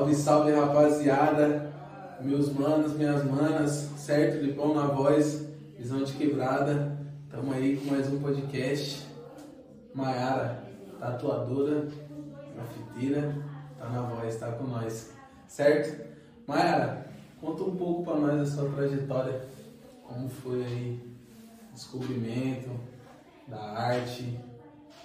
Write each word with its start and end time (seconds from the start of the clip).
Salve, 0.00 0.14
salve 0.14 0.52
rapaziada, 0.52 1.70
meus 2.22 2.50
manos, 2.54 2.94
minhas 2.94 3.22
manas, 3.22 3.90
certo? 3.98 4.42
Lipão 4.42 4.74
na 4.74 4.86
voz, 4.86 5.46
visão 5.76 6.02
de 6.02 6.14
quebrada. 6.14 6.98
Tamo 7.28 7.52
aí 7.52 7.76
com 7.76 7.90
mais 7.90 8.10
um 8.10 8.18
podcast. 8.18 9.06
Maiara, 9.92 10.64
tatuadora, 10.98 11.86
grafiteira, 12.54 13.36
tá 13.78 13.90
na 13.90 14.00
voz, 14.00 14.36
tá 14.36 14.50
com 14.52 14.64
nós, 14.68 15.12
certo? 15.46 16.02
Maiara, 16.46 17.06
conta 17.38 17.62
um 17.64 17.76
pouco 17.76 18.02
pra 18.02 18.14
nós 18.14 18.38
da 18.38 18.46
sua 18.46 18.70
trajetória, 18.70 19.42
como 20.02 20.30
foi 20.30 20.64
aí 20.64 21.00
o 21.70 21.74
descobrimento 21.74 22.70
da 23.46 23.60
arte, 23.60 24.40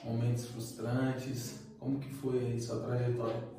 momentos 0.06 0.46
frustrantes, 0.46 1.60
como 1.82 2.00
que 2.00 2.14
foi 2.14 2.40
aí 2.40 2.62
sua 2.62 2.80
trajetória? 2.80 3.55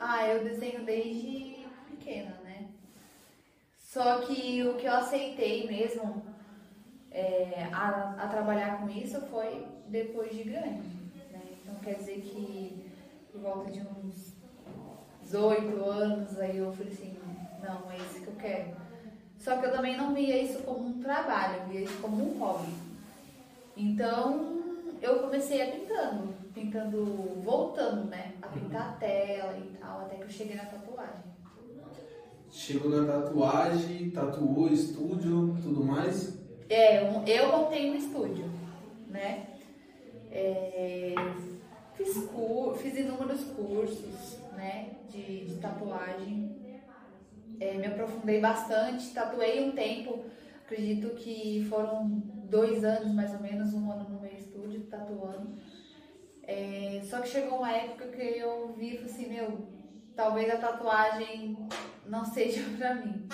Ah, 0.00 0.26
eu 0.28 0.44
desenho 0.44 0.84
desde 0.84 1.66
pequena, 1.90 2.36
né? 2.44 2.68
Só 3.78 4.20
que 4.20 4.62
o 4.64 4.74
que 4.74 4.86
eu 4.86 4.92
aceitei 4.92 5.66
mesmo 5.66 6.22
é, 7.10 7.68
a, 7.72 8.14
a, 8.18 8.28
trabalhar 8.28 8.78
com 8.78 8.88
isso 8.88 9.20
foi 9.22 9.66
depois 9.88 10.30
de 10.30 10.44
grande. 10.44 10.86
Né? 11.32 11.42
Então 11.62 11.74
quer 11.76 11.94
dizer 11.94 12.20
que 12.20 12.92
por 13.32 13.40
volta 13.40 13.70
de 13.70 13.80
uns 13.80 14.34
18 15.22 15.84
anos 15.84 16.38
aí 16.38 16.58
eu 16.58 16.72
falei 16.72 16.92
assim, 16.92 17.18
não, 17.60 17.90
é 17.90 17.96
isso 17.96 18.20
que 18.20 18.28
eu 18.28 18.36
quero. 18.36 18.76
Só 19.36 19.56
que 19.56 19.66
eu 19.66 19.72
também 19.72 19.96
não 19.96 20.14
via 20.14 20.40
isso 20.40 20.62
como 20.62 20.86
um 20.86 21.00
trabalho, 21.00 21.62
eu 21.62 21.68
via 21.68 21.80
isso 21.80 22.00
como 22.00 22.22
um 22.22 22.38
hobby. 22.38 22.72
Então 23.76 24.62
eu 25.02 25.20
comecei 25.20 25.62
a 25.62 25.72
pintando, 25.72 26.34
pintando, 26.58 27.04
voltando, 27.42 28.10
né? 28.10 28.34
A 28.42 28.48
pintar 28.48 28.88
a 28.88 28.92
tela 28.92 29.56
e 29.56 29.76
tal, 29.78 30.00
até 30.00 30.16
que 30.16 30.22
eu 30.22 30.28
cheguei 30.28 30.56
na 30.56 30.64
tatuagem. 30.64 31.28
Chegou 32.50 32.90
na 32.90 33.06
tatuagem, 33.06 34.10
tatuou, 34.10 34.68
estúdio, 34.68 35.56
tudo 35.62 35.84
mais? 35.84 36.38
É, 36.68 37.02
eu 37.26 37.52
montei 37.52 37.90
um 37.90 37.94
estúdio, 37.94 38.50
né? 39.08 39.46
É, 40.30 41.14
fiz, 41.94 42.16
cur, 42.26 42.74
fiz 42.76 42.96
inúmeros 42.98 43.44
cursos, 43.44 44.38
né? 44.56 44.90
De, 45.08 45.44
de 45.44 45.54
tatuagem. 45.56 46.56
É, 47.60 47.74
me 47.74 47.86
aprofundei 47.86 48.40
bastante, 48.40 49.12
tatuei 49.12 49.68
um 49.68 49.72
tempo, 49.72 50.24
acredito 50.64 51.08
que 51.16 51.66
foram 51.68 52.08
dois 52.48 52.84
anos 52.84 53.12
mais 53.12 53.32
ou 53.34 53.40
menos, 53.40 53.74
um 53.74 53.90
ano 53.90 54.08
no 54.08 54.20
meu 54.20 54.32
estúdio, 54.32 54.82
tatuando. 54.82 55.58
É, 56.48 57.02
só 57.04 57.20
que 57.20 57.28
chegou 57.28 57.58
uma 57.58 57.70
época 57.70 58.06
que 58.06 58.22
eu 58.22 58.72
vi 58.72 58.94
e 58.94 59.04
assim, 59.04 59.28
meu, 59.28 59.68
talvez 60.16 60.48
a 60.48 60.56
tatuagem 60.56 61.68
não 62.06 62.24
seja 62.24 62.62
pra 62.78 62.94
mim. 62.94 63.28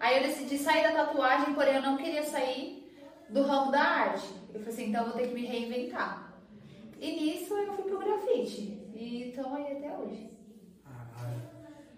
Aí 0.00 0.16
eu 0.16 0.24
decidi 0.24 0.58
sair 0.58 0.82
da 0.82 1.04
tatuagem, 1.04 1.54
porém 1.54 1.76
eu 1.76 1.82
não 1.82 1.96
queria 1.96 2.24
sair 2.24 2.92
do 3.30 3.42
ramo 3.42 3.70
da 3.70 3.80
arte. 3.80 4.26
Eu 4.52 4.58
falei 4.58 4.74
assim, 4.74 4.88
então 4.88 5.06
eu 5.06 5.10
vou 5.10 5.20
ter 5.20 5.28
que 5.28 5.34
me 5.34 5.46
reinventar. 5.46 6.36
E 7.00 7.12
nisso 7.12 7.54
eu 7.54 7.74
fui 7.74 7.84
pro 7.84 8.00
grafite. 8.00 8.90
E 8.92 9.28
estamos 9.28 9.52
aí 9.52 9.76
até 9.76 9.96
hoje. 9.96 10.28
Caralho. 10.82 11.42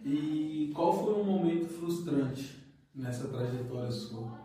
E 0.04 0.72
qual 0.74 0.92
foi 0.92 1.14
um 1.14 1.24
momento 1.24 1.68
frustrante 1.68 2.70
nessa 2.94 3.28
trajetória 3.28 3.90
sua? 3.90 4.38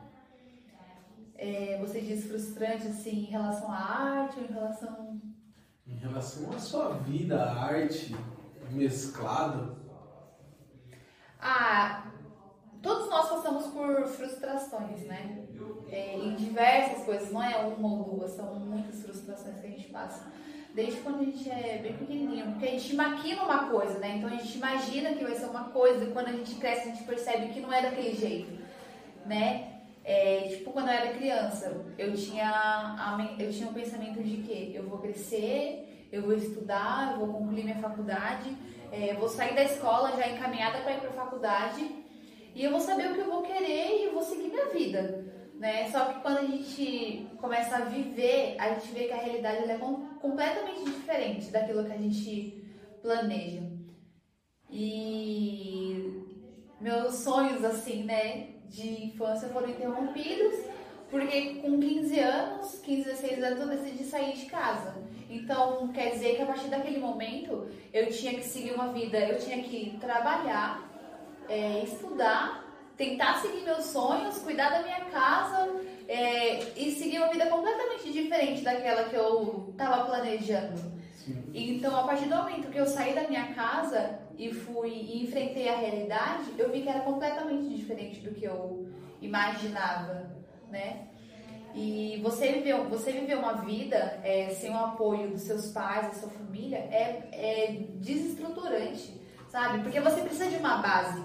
É, 1.37 1.77
você 1.81 1.99
diz 1.99 2.25
frustrante 2.25 2.87
assim 2.87 3.23
em 3.23 3.25
relação 3.25 3.69
à 3.69 3.75
arte 3.75 4.39
ou 4.39 4.45
em 4.45 4.53
relação 4.53 5.04
em 5.87 5.95
relação 5.95 6.51
à 6.51 6.59
sua 6.59 6.93
vida, 6.93 7.43
à 7.43 7.65
arte 7.65 8.15
mesclada? 8.71 9.75
Ah, 11.39 12.07
todos 12.81 13.09
nós 13.09 13.29
passamos 13.29 13.67
por 13.67 14.07
frustrações, 14.07 15.01
né? 15.01 15.45
É, 15.89 16.17
em 16.17 16.35
diversas 16.35 17.05
coisas, 17.05 17.31
não 17.31 17.43
é 17.43 17.57
uma 17.57 17.87
ou 17.87 18.03
duas, 18.03 18.31
são 18.31 18.55
muitas 18.55 19.01
frustrações 19.03 19.59
que 19.59 19.67
a 19.67 19.69
gente 19.69 19.89
passa. 19.89 20.31
Desde 20.73 20.99
quando 21.01 21.21
a 21.21 21.23
gente 21.23 21.49
é 21.49 21.79
bem 21.81 21.93
pequenininho, 21.93 22.51
porque 22.51 22.65
a 22.65 22.71
gente 22.71 22.95
maquina 22.95 23.43
uma 23.43 23.69
coisa, 23.69 23.97
né? 23.99 24.17
Então 24.17 24.29
a 24.29 24.35
gente 24.35 24.57
imagina 24.57 25.13
que 25.13 25.23
vai 25.23 25.35
ser 25.35 25.45
uma 25.45 25.65
coisa 25.65 26.03
e 26.03 26.11
quando 26.11 26.27
a 26.27 26.33
gente 26.33 26.55
cresce 26.55 26.89
a 26.89 26.91
gente 26.91 27.03
percebe 27.03 27.53
que 27.53 27.61
não 27.61 27.71
é 27.71 27.81
daquele 27.81 28.13
jeito, 28.13 28.61
né? 29.25 29.74
É, 30.07 30.49
tipo, 30.49 30.71
quando 30.71 30.89
eu 30.89 30.93
era 30.93 31.15
criança, 31.15 31.83
eu 31.97 32.13
tinha, 32.13 32.47
a, 32.47 33.17
eu 33.39 33.51
tinha 33.51 33.67
o 33.67 33.73
pensamento 33.73 34.21
de 34.21 34.37
que 34.43 34.75
eu 34.75 34.87
vou 34.87 34.99
crescer, 34.99 36.07
eu 36.11 36.21
vou 36.21 36.35
estudar, 36.35 37.13
eu 37.13 37.25
vou 37.25 37.39
concluir 37.39 37.63
minha 37.63 37.79
faculdade, 37.79 38.55
é, 38.91 39.15
vou 39.15 39.27
sair 39.27 39.55
da 39.55 39.63
escola 39.63 40.15
já 40.15 40.27
encaminhada 40.29 40.77
para 40.81 40.93
ir 40.93 40.99
para 40.99 41.09
a 41.09 41.13
faculdade 41.13 41.89
e 42.53 42.63
eu 42.63 42.69
vou 42.69 42.79
saber 42.79 43.11
o 43.11 43.15
que 43.15 43.21
eu 43.21 43.31
vou 43.31 43.41
querer 43.41 43.99
e 43.99 44.03
eu 44.05 44.13
vou 44.13 44.21
seguir 44.21 44.49
minha 44.49 44.67
vida. 44.67 45.25
Né? 45.55 45.89
Só 45.89 46.05
que 46.05 46.19
quando 46.19 46.37
a 46.37 46.45
gente 46.45 47.27
começa 47.41 47.77
a 47.77 47.85
viver, 47.85 48.57
a 48.59 48.75
gente 48.75 48.91
vê 48.93 49.05
que 49.05 49.13
a 49.13 49.17
realidade 49.17 49.71
é 49.71 49.77
completamente 50.21 50.85
diferente 50.85 51.49
daquilo 51.49 51.83
que 51.83 51.91
a 51.91 51.97
gente 51.97 52.63
planeja. 53.01 53.63
E 54.69 56.23
meus 56.79 57.15
sonhos, 57.15 57.63
assim, 57.63 58.03
né, 58.03 58.54
de 58.69 59.05
infância 59.05 59.49
foram 59.49 59.69
interrompidos, 59.69 60.55
porque 61.09 61.55
com 61.55 61.79
15 61.79 62.19
anos, 62.19 62.79
15, 62.83 63.03
16 63.03 63.43
anos, 63.43 63.59
eu 63.59 63.67
decidi 63.67 64.03
sair 64.03 64.33
de 64.33 64.45
casa. 64.47 64.95
Então, 65.29 65.87
quer 65.89 66.11
dizer 66.11 66.35
que 66.35 66.41
a 66.41 66.45
partir 66.45 66.67
daquele 66.67 66.99
momento 66.99 67.67
eu 67.93 68.07
tinha 68.09 68.33
que 68.33 68.43
seguir 68.43 68.73
uma 68.73 68.91
vida, 68.91 69.17
eu 69.17 69.37
tinha 69.37 69.61
que 69.63 69.97
trabalhar, 69.99 70.83
é, 71.47 71.83
estudar, 71.83 72.65
tentar 72.97 73.41
seguir 73.41 73.61
meus 73.63 73.85
sonhos, 73.85 74.37
cuidar 74.39 74.69
da 74.69 74.83
minha 74.83 75.01
casa 75.05 75.69
é, 76.07 76.59
e 76.77 76.91
seguir 76.95 77.17
uma 77.17 77.29
vida 77.29 77.47
completamente 77.47 78.11
diferente 78.11 78.61
daquela 78.61 79.05
que 79.09 79.15
eu 79.15 79.67
estava 79.71 80.05
planejando. 80.05 80.95
Então, 81.53 81.97
a 81.97 82.03
partir 82.03 82.25
do 82.25 82.35
momento 82.35 82.69
que 82.69 82.77
eu 82.77 82.85
saí 82.85 83.13
da 83.13 83.27
minha 83.27 83.53
casa 83.53 84.19
e 84.37 84.53
fui 84.53 84.89
e 84.89 85.23
enfrentei 85.23 85.69
a 85.69 85.77
realidade, 85.77 86.51
eu 86.57 86.71
vi 86.71 86.81
que 86.81 86.89
era 86.89 87.01
completamente 87.01 87.73
diferente 87.75 88.19
do 88.21 88.33
que 88.33 88.45
eu 88.45 88.87
imaginava, 89.21 90.29
né? 90.69 91.07
E 91.73 92.21
você 92.23 92.53
viver, 92.53 92.73
você 92.85 93.11
viver 93.11 93.37
uma 93.37 93.53
vida 93.53 94.19
é, 94.23 94.49
sem 94.49 94.71
o 94.71 94.77
apoio 94.77 95.31
dos 95.31 95.41
seus 95.41 95.67
pais, 95.71 96.07
da 96.07 96.13
sua 96.13 96.29
família, 96.29 96.77
é, 96.77 97.27
é 97.33 97.77
desestruturante, 97.95 99.19
sabe? 99.49 99.83
Porque 99.83 99.99
você 99.99 100.21
precisa 100.21 100.49
de 100.49 100.55
uma 100.55 100.77
base 100.77 101.21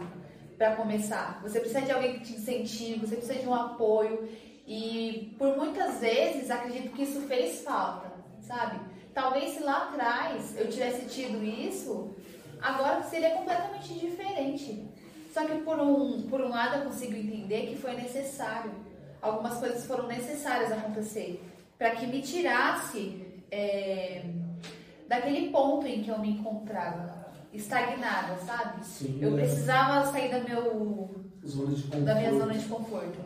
para 0.58 0.74
começar. 0.74 1.40
Você 1.42 1.60
precisa 1.60 1.82
de 1.82 1.92
alguém 1.92 2.18
que 2.18 2.24
te 2.24 2.32
incentive, 2.34 3.06
você 3.06 3.16
precisa 3.16 3.38
de 3.38 3.46
um 3.46 3.54
apoio. 3.54 4.28
E 4.66 5.34
por 5.38 5.56
muitas 5.56 6.00
vezes 6.00 6.50
acredito 6.50 6.92
que 6.92 7.04
isso 7.04 7.20
fez 7.22 7.62
falta, 7.62 8.12
sabe? 8.40 8.80
Talvez 9.14 9.50
se 9.50 9.62
lá 9.62 9.88
atrás 9.88 10.54
eu 10.58 10.68
tivesse 10.68 11.06
tido 11.06 11.44
isso, 11.44 12.14
agora 12.62 13.02
seria 13.02 13.30
completamente 13.30 13.94
diferente. 13.94 14.88
Só 15.32 15.46
que 15.46 15.58
por 15.58 15.78
um, 15.78 16.22
por 16.22 16.40
um 16.40 16.48
lado 16.48 16.78
eu 16.78 16.84
consigo 16.86 17.14
entender 17.14 17.68
que 17.68 17.76
foi 17.76 17.94
necessário. 17.94 18.72
Algumas 19.22 19.58
coisas 19.58 19.86
foram 19.86 20.06
necessárias 20.06 20.72
acontecer 20.72 21.42
para 21.78 21.92
que 21.92 22.06
me 22.06 22.20
tirasse 22.20 23.24
é, 23.50 24.24
daquele 25.08 25.50
ponto 25.50 25.86
em 25.86 26.02
que 26.02 26.10
eu 26.10 26.18
me 26.18 26.30
encontrava, 26.30 27.32
estagnada, 27.52 28.36
sabe? 28.38 28.84
Sim, 28.84 29.18
eu 29.20 29.36
é. 29.38 29.42
precisava 29.42 30.10
sair 30.10 30.30
da, 30.30 30.40
meu, 30.40 31.10
zona 31.46 31.74
de 31.74 31.82
conforto. 31.82 32.04
da 32.04 32.14
minha 32.14 32.32
zona 32.32 32.54
de 32.54 32.64
conforto. 32.66 33.18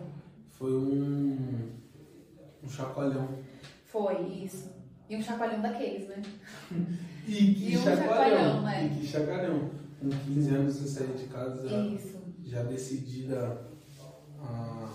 Foi 0.50 0.72
um, 0.72 1.70
um 2.62 2.68
chacoalhão. 2.68 3.28
Foi 3.86 4.22
isso. 4.22 4.72
E 5.08 5.16
um 5.16 5.22
chacoalhão 5.22 5.60
daqueles, 5.60 6.08
né? 6.08 6.22
e 7.26 7.54
que 7.54 7.72
E 7.72 7.76
um 7.76 7.82
chacoalhão. 7.82 8.62
né? 8.62 8.86
E 8.86 9.00
que 9.00 9.06
chacoalhão. 9.06 9.70
Com 10.00 10.08
15 10.10 10.54
anos 10.54 10.76
você 10.76 10.88
saiu 10.88 11.14
de 11.14 11.24
casa 11.24 11.68
já, 11.68 11.78
Isso. 11.78 12.18
já 12.44 12.62
decidida 12.64 13.66
a, 14.40 14.90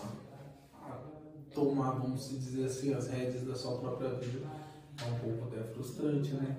a 0.75 0.97
tomar, 1.53 1.91
vamos 1.91 2.29
dizer 2.29 2.65
assim, 2.65 2.94
as 2.94 3.07
rédeas 3.07 3.44
da 3.44 3.56
sua 3.56 3.79
própria 3.79 4.09
vida. 4.15 4.45
É 5.01 5.09
um 5.11 5.19
pouco 5.19 5.45
até 5.45 5.63
frustrante, 5.63 6.33
né? 6.33 6.57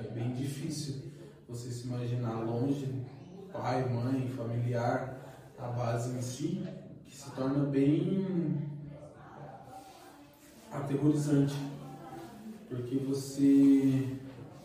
É 0.00 0.08
bem 0.08 0.32
difícil 0.32 1.12
você 1.48 1.70
se 1.70 1.86
imaginar 1.86 2.40
longe, 2.40 2.88
pai, 3.52 3.88
mãe, 3.88 4.26
familiar, 4.28 5.18
a 5.58 5.66
base 5.66 6.16
em 6.16 6.22
si, 6.22 6.66
que 7.06 7.14
se 7.14 7.30
torna 7.32 7.64
bem 7.66 8.62
aterrorizante. 10.72 11.54
Porque 12.72 12.96
você. 12.96 14.06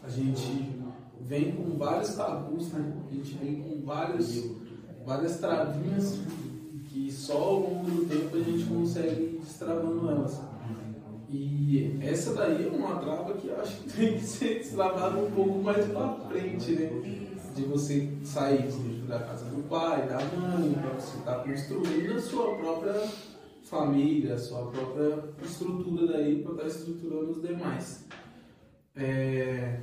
A 0.04 0.10
gente 0.10 0.80
vem 1.20 1.52
com 1.52 1.78
vários 1.78 2.16
tabus, 2.16 2.72
né? 2.72 2.94
A 3.12 3.14
gente 3.14 3.38
vem 3.38 3.62
com 3.62 3.86
vários, 3.86 4.52
várias 5.06 5.38
travinhas 5.38 6.20
que 6.86 7.12
só 7.12 7.38
ao 7.38 7.60
longo 7.60 7.92
do 7.92 8.06
tempo 8.06 8.38
a 8.38 8.40
gente 8.40 8.64
consegue 8.66 9.22
ir 9.22 9.40
destravando 9.44 10.10
elas. 10.10 10.40
E 11.30 12.00
essa 12.02 12.34
daí 12.34 12.68
é 12.68 12.70
uma 12.70 12.96
trava 13.00 13.34
que 13.34 13.48
eu 13.48 13.60
acho 13.60 13.82
que 13.82 13.92
tem 13.98 14.18
que 14.18 14.24
ser 14.24 14.60
destravada 14.60 15.18
um 15.20 15.30
pouco 15.32 15.60
mais 15.60 15.86
pra 15.88 16.14
frente, 16.30 16.72
né? 16.72 17.28
de 17.58 17.64
você 17.64 18.08
sair 18.24 18.70
da 19.08 19.20
casa 19.20 19.46
do 19.46 19.64
pai, 19.64 20.08
da 20.08 20.20
mãe, 20.20 20.74
para 20.74 20.92
você 20.92 21.18
estar 21.18 21.36
tá 21.36 21.44
construindo 21.44 22.14
a 22.14 22.22
sua 22.22 22.56
própria 22.56 22.94
família, 23.70 24.38
sua 24.38 24.66
própria 24.68 25.24
estrutura 25.44 26.08
daí 26.08 26.42
para 26.42 26.52
estar 26.52 26.64
tá 26.64 26.68
estruturando 26.68 27.32
os 27.32 27.42
demais. 27.42 28.06
É... 28.96 29.82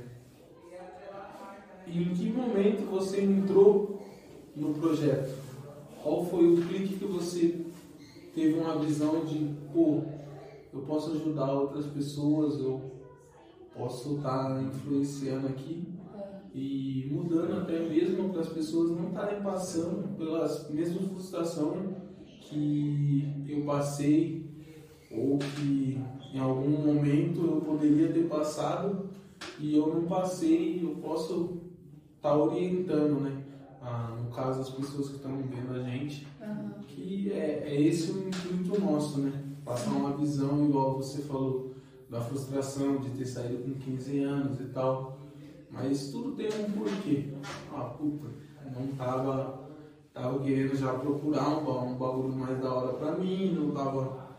Em 1.87 2.13
que 2.15 2.31
momento 2.31 2.89
você 2.89 3.21
entrou 3.21 4.01
no 4.55 4.73
projeto? 4.73 5.37
Qual 6.01 6.25
foi 6.25 6.53
o 6.53 6.57
clique 6.67 6.97
que 6.97 7.05
você 7.05 7.65
teve 8.33 8.59
uma 8.59 8.79
visão 8.79 9.23
de, 9.23 9.53
pô, 9.71 10.03
eu 10.73 10.81
posso 10.81 11.11
ajudar 11.11 11.53
outras 11.53 11.85
pessoas, 11.85 12.59
eu 12.59 12.91
posso 13.75 14.17
estar 14.17 14.55
tá 14.55 14.61
influenciando 14.61 15.47
aqui 15.47 15.87
e 16.53 17.07
mudando 17.11 17.61
até 17.61 17.79
mesmo 17.87 18.29
para 18.29 18.41
as 18.41 18.49
pessoas 18.49 18.91
não 18.91 19.09
estarem 19.09 19.43
passando 19.43 20.17
pelas 20.17 20.69
mesmas 20.71 21.07
frustrações 21.07 21.94
que 22.49 23.45
eu 23.47 23.63
passei 23.63 24.45
ou 25.11 25.37
que 25.37 26.01
em 26.33 26.39
algum 26.39 26.69
momento 26.69 27.45
eu 27.45 27.61
poderia 27.61 28.11
ter 28.11 28.27
passado 28.27 29.09
e 29.59 29.75
eu 29.75 29.87
não 29.93 30.03
passei, 30.03 30.83
eu 30.83 30.95
posso 31.01 31.61
estar 32.17 32.29
tá 32.29 32.37
orientando, 32.37 33.21
né? 33.21 33.43
Ah, 33.81 34.17
no 34.19 34.31
caso 34.31 34.61
as 34.61 34.69
pessoas 34.69 35.09
que 35.09 35.15
estão 35.17 35.37
vendo 35.37 35.73
a 35.73 35.83
gente, 35.83 36.27
uhum. 36.41 36.81
que 36.87 37.31
é, 37.31 37.63
é 37.65 37.81
esse 37.81 38.11
o 38.11 38.27
intuito 38.27 38.81
nosso, 38.81 39.19
né? 39.19 39.43
Passar 39.63 39.91
uma 39.91 40.17
visão, 40.17 40.67
igual 40.67 40.97
você 40.97 41.21
falou, 41.21 41.75
da 42.09 42.19
frustração 42.21 42.97
de 42.97 43.11
ter 43.11 43.25
saído 43.25 43.63
com 43.63 43.73
15 43.73 44.19
anos 44.19 44.59
e 44.59 44.65
tal. 44.65 45.19
Mas 45.71 46.09
tudo 46.09 46.31
tem 46.31 46.47
um 46.47 46.71
porquê. 46.71 47.33
Ah, 47.73 47.83
puta, 47.83 48.27
não 48.73 48.87
tava, 48.95 49.64
tava 50.15 50.39
querendo 50.39 50.75
já 50.75 50.93
procurar 50.93 51.49
um, 51.49 51.91
um 51.91 51.97
bagulho 51.97 52.33
mais 52.33 52.57
da 52.59 52.73
hora 52.73 52.93
pra 52.93 53.11
mim, 53.11 53.53
não 53.53 53.71
tava, 53.71 54.37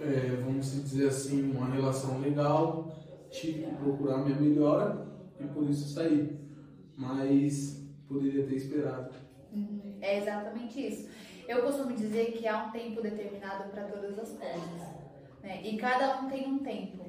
é, 0.00 0.36
vamos 0.44 0.72
dizer 0.72 1.08
assim, 1.08 1.52
uma 1.52 1.66
relação 1.66 2.20
legal. 2.20 2.92
Tive 3.30 3.64
que 3.64 3.74
procurar 3.76 4.18
minha 4.18 4.36
melhora 4.38 5.06
e 5.40 5.44
por 5.44 5.68
isso 5.70 5.88
saí. 5.88 6.38
Mas 6.96 7.84
poderia 8.08 8.46
ter 8.46 8.56
esperado. 8.56 9.14
Uhum. 9.52 9.98
É 10.00 10.18
exatamente 10.18 10.86
isso. 10.86 11.08
Eu 11.48 11.62
costumo 11.62 11.92
dizer 11.92 12.32
que 12.32 12.46
há 12.46 12.64
um 12.64 12.70
tempo 12.70 13.02
determinado 13.02 13.70
para 13.70 13.84
todas 13.84 14.18
as 14.18 14.30
coisas. 14.30 14.80
Né? 15.42 15.62
E 15.62 15.76
cada 15.76 16.20
um 16.20 16.28
tem 16.28 16.46
um 16.46 16.58
tempo. 16.58 17.04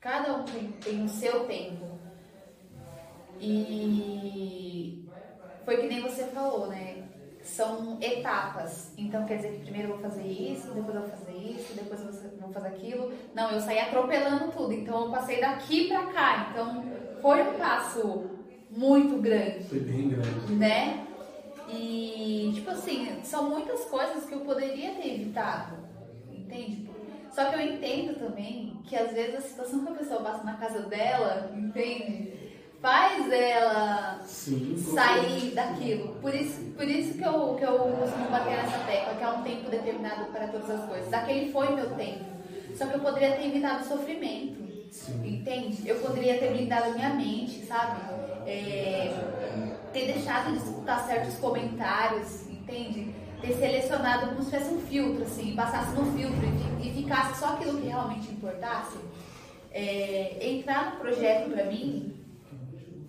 Cada 0.00 0.36
um 0.36 0.44
tem, 0.44 0.72
tem 0.72 1.04
o 1.04 1.08
seu 1.08 1.46
tempo. 1.46 1.84
E 3.38 5.05
foi 5.66 5.78
que 5.78 5.88
nem 5.88 6.00
você 6.00 6.22
falou, 6.26 6.68
né? 6.68 7.02
São 7.42 7.98
etapas. 8.00 8.92
Então 8.96 9.26
quer 9.26 9.36
dizer 9.36 9.52
que 9.52 9.62
primeiro 9.62 9.88
eu 9.88 9.98
vou 9.98 10.10
fazer 10.10 10.22
isso, 10.22 10.72
depois 10.72 10.94
eu 10.94 11.02
vou 11.02 11.10
fazer 11.10 11.36
isso, 11.36 11.74
depois 11.74 12.00
eu 12.00 12.40
vou 12.40 12.52
fazer 12.52 12.68
aquilo. 12.68 13.12
Não, 13.34 13.50
eu 13.50 13.60
saí 13.60 13.80
atropelando 13.80 14.52
tudo. 14.52 14.72
Então 14.72 15.06
eu 15.06 15.10
passei 15.10 15.40
daqui 15.40 15.88
pra 15.88 16.06
cá. 16.06 16.48
Então 16.50 16.84
foi 17.20 17.42
um 17.42 17.54
passo 17.54 18.30
muito 18.70 19.20
grande. 19.20 19.64
Foi 19.64 19.80
bem 19.80 20.08
grande. 20.08 20.54
Né? 20.54 21.04
E, 21.68 22.52
tipo 22.54 22.70
assim, 22.70 23.20
são 23.24 23.50
muitas 23.50 23.84
coisas 23.86 24.24
que 24.24 24.34
eu 24.34 24.40
poderia 24.40 24.94
ter 24.94 25.14
evitado. 25.14 25.76
Entende? 26.30 26.88
Só 27.32 27.44
que 27.46 27.56
eu 27.56 27.60
entendo 27.60 28.16
também 28.18 28.80
que 28.84 28.94
às 28.94 29.12
vezes 29.12 29.34
a 29.34 29.40
situação 29.40 29.84
que 29.84 29.92
a 29.92 29.96
pessoa 29.96 30.22
passa 30.22 30.44
na 30.44 30.54
casa 30.54 30.82
dela, 30.82 31.50
entende? 31.56 32.35
Faz 32.86 33.32
ela 33.32 34.20
Sim, 34.24 34.76
sair 34.76 35.50
daquilo. 35.56 36.14
Por 36.22 36.32
isso, 36.32 36.60
por 36.76 36.88
isso 36.88 37.18
que, 37.18 37.24
eu, 37.24 37.56
que 37.58 37.64
eu 37.64 37.78
costumo 37.78 38.30
bater 38.30 38.58
nessa 38.58 38.78
tecla, 38.86 39.14
que 39.16 39.24
é 39.24 39.28
um 39.28 39.42
tempo 39.42 39.68
determinado 39.68 40.26
para 40.26 40.46
todas 40.46 40.70
as 40.70 40.88
coisas. 40.88 41.12
Aquele 41.12 41.50
foi 41.50 41.74
meu 41.74 41.90
tempo. 41.96 42.24
Só 42.76 42.86
que 42.86 42.94
eu 42.94 43.00
poderia 43.00 43.34
ter 43.34 43.46
evitado 43.46 43.84
sofrimento. 43.88 44.64
Sim. 44.92 45.20
Entende? 45.26 45.82
Eu 45.84 45.96
poderia 45.96 46.38
ter 46.38 46.52
blindado 46.52 46.92
minha 46.92 47.08
mente, 47.08 47.66
sabe? 47.66 48.02
É, 48.46 49.12
ter 49.92 50.12
deixado 50.12 50.52
de 50.52 50.58
escutar 50.58 51.08
certos 51.08 51.34
comentários, 51.38 52.48
entende? 52.48 53.12
ter 53.40 53.52
selecionado 53.54 54.28
como 54.28 54.44
se 54.44 54.50
fosse 54.52 54.72
um 54.72 54.80
filtro, 54.82 55.24
assim, 55.24 55.56
passasse 55.56 55.90
no 55.90 56.06
filtro 56.16 56.46
e, 56.80 56.88
e 56.88 57.02
ficasse 57.02 57.40
só 57.40 57.54
aquilo 57.54 57.80
que 57.80 57.88
realmente 57.88 58.30
importasse, 58.30 58.96
é, 59.72 60.38
entrar 60.40 60.92
no 60.92 61.00
projeto 61.00 61.50
para 61.50 61.64
mim, 61.64 62.15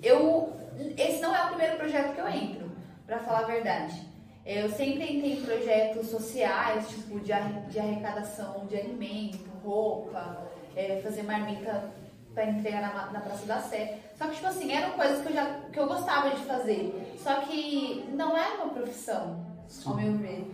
eu 0.01 0.57
esse 0.97 1.21
não 1.21 1.35
é 1.35 1.44
o 1.45 1.47
primeiro 1.47 1.77
projeto 1.77 2.13
que 2.13 2.21
eu 2.21 2.27
entro, 2.27 2.71
para 3.05 3.19
falar 3.19 3.39
a 3.39 3.47
verdade. 3.47 3.99
Eu 4.45 4.69
sempre 4.69 5.17
entrei 5.17 5.33
em 5.33 5.41
projetos 5.41 6.07
sociais, 6.07 6.88
tipo 6.89 7.19
de, 7.19 7.33
de 7.69 7.79
arrecadação 7.79 8.65
de 8.67 8.77
alimento, 8.77 9.49
roupa, 9.63 10.47
é, 10.75 11.01
fazer 11.03 11.23
marmita 11.23 11.91
para 12.33 12.45
entregar 12.45 12.81
na, 12.81 13.11
na, 13.11 13.19
Praça 13.19 13.45
da 13.45 13.59
Sé. 13.59 13.97
Só 14.15 14.27
que, 14.27 14.35
tipo 14.35 14.47
assim, 14.47 14.71
eram 14.71 14.91
coisas 14.91 15.21
que 15.21 15.29
eu, 15.29 15.33
já, 15.33 15.59
que 15.73 15.79
eu 15.79 15.88
gostava 15.88 16.29
de 16.29 16.45
fazer. 16.45 17.15
Só 17.17 17.41
que 17.41 18.05
não 18.13 18.38
era 18.38 18.55
uma 18.55 18.73
profissão. 18.73 19.45
Sim. 19.67 19.89
ao 19.89 19.95
meu 19.97 20.13
ver. 20.13 20.45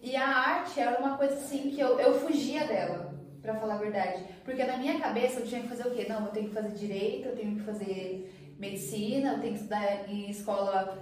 E 0.00 0.16
a 0.16 0.26
arte 0.26 0.80
era 0.80 0.98
uma 0.98 1.16
coisa 1.16 1.34
assim 1.34 1.70
que 1.70 1.80
eu, 1.80 2.00
eu 2.00 2.18
fugia 2.20 2.66
dela, 2.66 3.12
para 3.42 3.54
falar 3.54 3.74
a 3.74 3.78
verdade. 3.78 4.24
Porque 4.44 4.64
na 4.64 4.76
minha 4.78 4.98
cabeça 4.98 5.40
eu 5.40 5.46
tinha 5.46 5.60
que 5.60 5.68
fazer 5.68 5.86
o 5.86 5.90
quê? 5.90 6.06
Não, 6.08 6.26
eu 6.26 6.32
tenho 6.32 6.48
que 6.48 6.54
fazer 6.54 6.70
direito, 6.70 7.28
eu 7.28 7.36
tenho 7.36 7.56
que 7.56 7.62
fazer 7.62 8.41
medicina, 8.62 9.32
eu 9.32 9.40
tenho 9.40 9.54
que 9.54 9.58
estudar 9.58 10.08
em 10.08 10.30
escola 10.30 10.96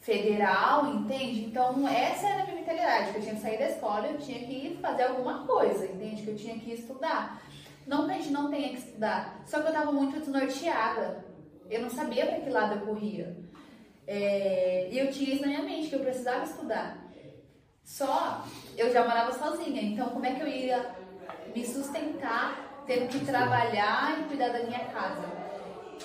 federal, 0.00 0.86
entende? 0.94 1.46
Então 1.46 1.88
essa 1.88 2.28
era 2.28 2.42
a 2.42 2.46
minha 2.46 2.56
mentalidade, 2.58 3.10
que 3.10 3.18
eu 3.18 3.22
tinha 3.22 3.34
que 3.34 3.40
sair 3.40 3.58
da 3.58 3.68
escola, 3.70 4.06
eu 4.06 4.18
tinha 4.18 4.38
que 4.46 4.78
fazer 4.80 5.02
alguma 5.02 5.44
coisa, 5.44 5.84
entende? 5.86 6.22
Que 6.22 6.28
eu 6.28 6.36
tinha 6.36 6.56
que 6.56 6.72
estudar. 6.72 7.42
Não 7.84 8.06
que 8.06 8.12
a 8.12 8.14
gente 8.14 8.30
não 8.30 8.48
tenha 8.48 8.68
que 8.68 8.78
estudar, 8.78 9.42
só 9.44 9.60
que 9.60 9.66
eu 9.66 9.72
estava 9.72 9.90
muito 9.90 10.20
desnorteada. 10.20 11.24
Eu 11.68 11.82
não 11.82 11.90
sabia 11.90 12.26
para 12.26 12.40
que 12.40 12.50
lado 12.50 12.74
eu 12.74 12.86
corria. 12.86 13.36
É, 14.06 14.88
e 14.92 14.98
eu 14.98 15.10
tinha 15.10 15.34
isso 15.34 15.42
na 15.42 15.48
minha 15.48 15.62
mente, 15.62 15.88
que 15.88 15.96
eu 15.96 16.00
precisava 16.00 16.44
estudar. 16.44 16.96
Só 17.82 18.44
eu 18.78 18.92
já 18.92 19.04
morava 19.04 19.32
sozinha, 19.32 19.82
então 19.82 20.10
como 20.10 20.24
é 20.24 20.34
que 20.34 20.42
eu 20.42 20.48
ia 20.48 20.94
me 21.54 21.66
sustentar 21.66 22.84
tendo 22.86 23.08
que 23.08 23.24
trabalhar 23.24 24.20
e 24.20 24.24
cuidar 24.24 24.50
da 24.50 24.62
minha 24.62 24.84
casa? 24.86 25.43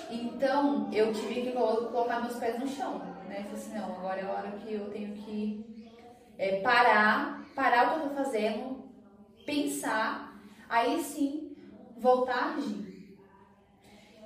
Então 0.09 0.89
eu 0.91 1.13
tive 1.13 1.41
que 1.41 1.51
colocar 1.51 2.21
meus 2.21 2.35
pés 2.37 2.59
no 2.59 2.67
chão, 2.67 2.99
né? 3.27 3.43
Falei 3.43 3.51
assim, 3.51 3.77
não, 3.77 3.95
agora 3.95 4.21
é 4.21 4.23
a 4.23 4.31
hora 4.31 4.51
que 4.51 4.73
eu 4.73 4.89
tenho 4.89 5.13
que 5.13 5.65
é, 6.37 6.61
parar, 6.61 7.45
parar 7.55 7.87
o 7.87 7.89
que 7.93 8.05
eu 8.05 8.09
tô 8.09 8.15
fazendo, 8.15 8.89
pensar, 9.45 10.41
aí 10.67 11.01
sim 11.01 11.55
voltar 11.97 12.35
a 12.35 12.55
agir. 12.55 13.17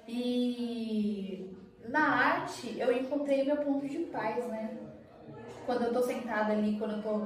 E 0.07 1.55
na 1.87 2.07
arte 2.07 2.77
eu 2.77 2.91
encontrei 2.95 3.43
meu 3.43 3.57
ponto 3.57 3.87
de 3.87 3.99
paz, 3.99 4.45
né? 4.47 4.77
Quando 5.65 5.85
eu 5.85 5.93
tô 5.93 6.01
sentada 6.01 6.51
ali, 6.51 6.77
quando 6.77 6.97
eu 6.97 7.01
tô 7.01 7.21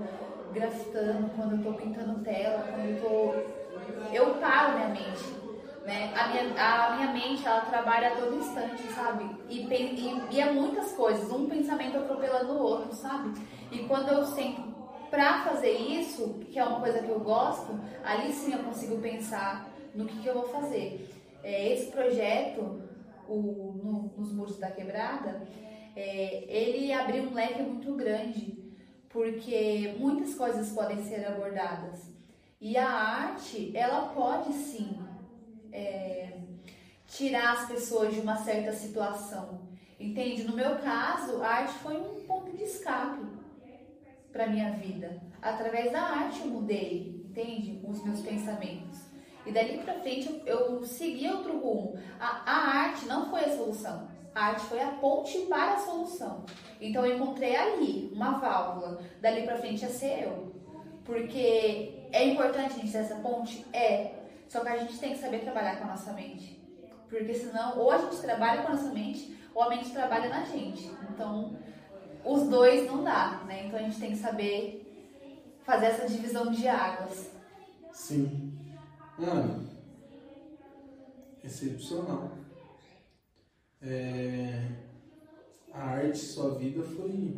grafitando, 0.54 1.30
quando 1.36 1.58
eu 1.58 1.64
tô 1.64 1.78
pintando 1.78 2.24
tela, 2.24 2.64
quando 2.70 2.86
eu 2.86 3.02
tô. 3.02 4.14
Eu 4.14 4.36
paro 4.36 4.74
minha 4.76 4.90
mente. 4.90 5.47
Né? 5.88 6.14
A, 6.14 6.28
minha, 6.28 6.44
a 6.62 6.96
minha 6.98 7.14
mente 7.14 7.48
ela 7.48 7.62
trabalha 7.62 8.10
a 8.10 8.16
todo 8.18 8.36
instante, 8.36 8.84
sabe? 8.94 9.24
E, 9.48 9.62
e, 9.62 10.22
e 10.32 10.42
é 10.42 10.52
muitas 10.52 10.92
coisas, 10.92 11.32
um 11.32 11.48
pensamento 11.48 11.98
atropelando 11.98 12.52
o 12.52 12.62
outro, 12.62 12.94
sabe? 12.94 13.40
E 13.72 13.80
quando 13.88 14.10
eu 14.10 14.26
sento 14.26 14.62
pra 15.10 15.46
fazer 15.46 15.72
isso, 15.72 16.42
que 16.52 16.60
é 16.60 16.66
uma 16.66 16.82
coisa 16.82 17.00
que 17.00 17.08
eu 17.08 17.22
gosto, 17.22 17.80
ali 18.04 18.34
sim 18.34 18.52
eu 18.52 18.64
consigo 18.64 18.98
pensar 18.98 19.70
no 19.96 20.06
que, 20.06 20.20
que 20.20 20.28
eu 20.28 20.34
vou 20.34 20.50
fazer. 20.50 21.10
É, 21.42 21.72
esse 21.72 21.90
projeto 21.90 22.82
o, 23.26 23.80
no, 23.82 24.14
nos 24.18 24.34
muros 24.34 24.60
da 24.60 24.70
quebrada, 24.70 25.42
é, 25.96 26.44
ele 26.50 26.92
abriu 26.92 27.24
um 27.24 27.34
leque 27.34 27.62
muito 27.62 27.94
grande, 27.94 28.62
porque 29.08 29.96
muitas 29.98 30.36
coisas 30.36 30.70
podem 30.74 31.02
ser 31.06 31.26
abordadas. 31.26 32.14
E 32.60 32.76
a 32.76 32.90
arte, 32.90 33.72
ela 33.74 34.10
pode 34.10 34.52
sim 34.52 35.07
é, 35.72 36.38
tirar 37.08 37.54
as 37.54 37.68
pessoas 37.68 38.14
de 38.14 38.20
uma 38.20 38.38
certa 38.38 38.74
situação. 38.74 39.68
Entende? 40.00 40.44
No 40.44 40.56
meu 40.56 40.76
caso, 40.78 41.42
a 41.42 41.48
arte 41.48 41.74
foi 41.80 41.98
um 41.98 42.22
ponto 42.28 42.56
de 42.56 42.64
escape 42.64 43.26
para 44.32 44.48
minha 44.48 44.72
vida. 44.72 45.22
Através 45.42 45.92
da 45.92 46.02
arte 46.02 46.42
eu 46.42 46.48
mudei, 46.48 47.26
entende? 47.30 47.82
Os 47.84 48.04
meus 48.04 48.22
pensamentos. 48.22 49.00
E 49.46 49.52
dali 49.52 49.78
para 49.78 50.00
frente 50.02 50.28
eu, 50.46 50.46
eu 50.46 50.84
segui 50.84 51.28
outro 51.30 51.58
rumo. 51.60 51.98
A, 52.20 52.44
a 52.46 52.78
arte 52.82 53.06
não 53.06 53.30
foi 53.30 53.46
a 53.46 53.56
solução. 53.56 54.08
A 54.36 54.48
arte 54.48 54.66
foi 54.66 54.82
a 54.82 54.92
ponte 54.92 55.38
para 55.48 55.74
a 55.74 55.80
solução. 55.80 56.46
Então 56.80 57.06
eu 57.06 57.16
encontrei 57.16 57.56
ali 57.56 58.12
uma 58.14 58.38
válvula. 58.38 59.02
Dali 59.20 59.44
para 59.44 59.58
frente 59.58 59.82
ia 59.82 59.90
ser 59.90 60.26
eu. 60.26 60.54
Porque 61.04 62.08
é 62.12 62.26
importante 62.26 62.74
a 62.74 62.80
gente 62.80 62.92
ter 62.92 63.00
essa 63.00 63.16
ponte? 63.16 63.66
É. 63.74 64.17
Só 64.48 64.62
que 64.62 64.70
a 64.70 64.78
gente 64.78 64.98
tem 64.98 65.14
que 65.14 65.20
saber 65.20 65.40
trabalhar 65.40 65.78
com 65.78 65.84
a 65.86 65.88
nossa 65.88 66.14
mente. 66.14 66.58
Porque 67.10 67.34
senão, 67.34 67.78
ou 67.78 67.92
a 67.92 67.98
gente 67.98 68.18
trabalha 68.18 68.62
com 68.62 68.70
a 68.70 68.76
nossa 68.76 68.92
mente, 68.92 69.38
ou 69.54 69.64
a 69.64 69.70
mente 69.70 69.92
trabalha 69.92 70.30
na 70.30 70.44
gente. 70.44 70.92
Então, 71.10 71.58
os 72.24 72.48
dois 72.48 72.86
não 72.86 73.04
dá, 73.04 73.44
né? 73.46 73.68
Então 73.68 73.80
a 73.80 73.84
gente 73.84 74.00
tem 74.00 74.12
que 74.12 74.18
saber 74.18 74.84
fazer 75.64 75.88
essa 75.88 76.08
divisão 76.08 76.52
de 76.52 76.68
águas. 76.68 77.32
Sim. 77.92 78.54
Mano, 79.18 79.68
excepcional. 81.44 82.32
É, 83.82 84.70
a 85.74 85.82
arte, 85.82 86.18
sua 86.18 86.56
vida 86.56 86.84
foi 86.84 87.36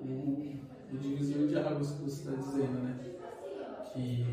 o, 0.00 0.58
o 0.92 0.98
divisor 0.98 1.46
de 1.46 1.58
águas 1.58 1.92
que 1.92 2.02
você 2.02 2.30
está 2.30 2.42
dizendo, 2.42 2.82
né? 2.82 2.98
Que 3.92 4.24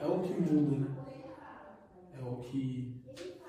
é 0.00 0.06
o 0.06 0.20
que 0.20 0.32
muda, 0.40 0.76
né? 0.76 0.86
É 2.18 2.22
o 2.22 2.36
que 2.36 3.02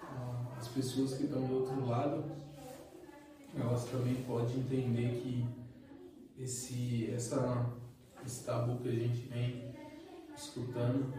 ah, 0.03 0.55
as 0.57 0.67
pessoas 0.67 1.13
que 1.15 1.23
estão 1.25 1.41
do 1.45 1.59
outro 1.61 1.85
lado, 1.87 2.23
elas 3.55 3.85
também 3.85 4.15
podem 4.23 4.57
entender 4.57 5.21
que 5.21 5.45
esse, 6.37 7.11
essa, 7.13 7.65
esse 8.25 8.45
tabu 8.45 8.77
que 8.79 8.89
a 8.89 8.93
gente 8.93 9.27
vem 9.27 9.73
escutando, 10.35 11.13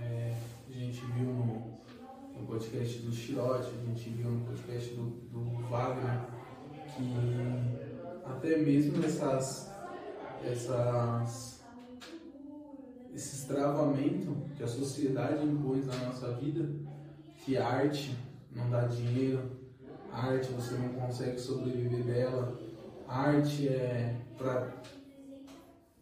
é, 0.00 0.36
a 0.68 0.72
gente 0.72 1.00
viu 1.06 1.26
no, 1.26 1.78
no 2.36 2.46
podcast 2.46 2.98
do 3.00 3.12
Chirote, 3.12 3.70
a 3.70 3.86
gente 3.86 4.10
viu 4.10 4.30
no 4.30 4.46
podcast 4.46 4.94
do, 4.94 5.10
do 5.30 5.68
Wagner, 5.68 6.26
que 6.94 7.96
até 8.24 8.58
mesmo 8.58 9.04
essas, 9.04 9.70
essas 10.42 11.55
esses 13.16 13.44
travamentos 13.44 14.36
que 14.54 14.62
a 14.62 14.68
sociedade 14.68 15.42
impôs 15.46 15.86
na 15.86 15.96
nossa 16.04 16.32
vida, 16.34 16.68
que 17.38 17.56
a 17.56 17.66
arte 17.66 18.14
não 18.54 18.68
dá 18.68 18.82
dinheiro, 18.82 19.40
a 20.12 20.26
arte 20.26 20.52
você 20.52 20.74
não 20.74 20.90
consegue 20.90 21.38
sobreviver 21.38 22.04
dela, 22.04 22.60
a 23.08 23.20
arte 23.20 23.68
é 23.68 24.20
para 24.36 24.70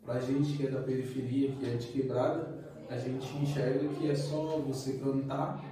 pra 0.04 0.20
gente 0.20 0.56
que 0.56 0.66
é 0.66 0.70
da 0.70 0.80
periferia, 0.80 1.52
que 1.52 1.64
é 1.64 1.76
de 1.76 1.86
quebrada, 1.86 2.74
a 2.90 2.98
gente 2.98 3.36
enxerga 3.38 3.88
que 3.90 4.10
é 4.10 4.14
só 4.14 4.58
você 4.58 4.94
cantar, 4.94 5.64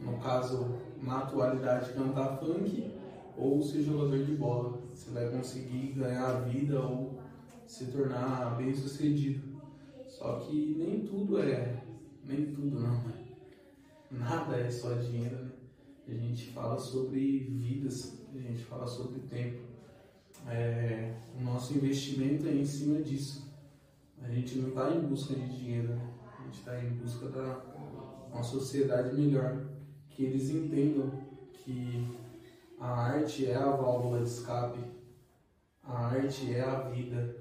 no 0.00 0.18
caso, 0.18 0.74
na 1.02 1.18
atualidade, 1.18 1.92
cantar 1.92 2.38
funk 2.38 2.90
ou 3.36 3.62
ser 3.62 3.82
jogador 3.82 4.24
de 4.24 4.34
bola. 4.34 4.80
Você 4.92 5.10
vai 5.10 5.28
conseguir 5.28 5.92
ganhar 5.92 6.26
a 6.26 6.40
vida 6.40 6.80
ou 6.80 7.20
se 7.66 7.86
tornar 7.86 8.56
bem 8.56 8.74
sucedido. 8.74 9.49
Só 10.20 10.38
que 10.38 10.74
nem 10.76 11.00
tudo 11.06 11.38
é, 11.38 11.82
nem 12.24 12.52
tudo 12.52 12.78
não, 12.78 13.04
né? 13.04 13.24
Nada 14.10 14.54
é 14.54 14.70
só 14.70 14.92
dinheiro, 14.92 15.46
né? 15.46 15.50
A 16.06 16.12
gente 16.12 16.50
fala 16.50 16.78
sobre 16.78 17.38
vidas, 17.38 18.20
a 18.30 18.38
gente 18.38 18.62
fala 18.64 18.86
sobre 18.86 19.20
tempo. 19.20 19.62
É, 20.46 21.14
o 21.38 21.42
nosso 21.42 21.72
investimento 21.72 22.46
é 22.46 22.52
em 22.52 22.66
cima 22.66 23.00
disso. 23.00 23.50
A 24.20 24.28
gente 24.28 24.58
não 24.58 24.68
está 24.68 24.94
em 24.94 25.00
busca 25.00 25.34
de 25.34 25.56
dinheiro, 25.56 25.88
né? 25.88 26.12
a 26.38 26.42
gente 26.42 26.58
está 26.58 26.84
em 26.84 26.90
busca 26.96 27.30
da 27.30 27.64
uma 28.30 28.42
sociedade 28.42 29.18
melhor, 29.18 29.64
que 30.10 30.24
eles 30.24 30.50
entendam 30.50 31.10
que 31.64 32.06
a 32.78 32.88
arte 32.88 33.46
é 33.46 33.56
a 33.56 33.70
válvula 33.70 34.18
de 34.18 34.28
escape, 34.28 34.80
a 35.82 36.08
arte 36.08 36.52
é 36.52 36.60
a 36.60 36.80
vida. 36.90 37.39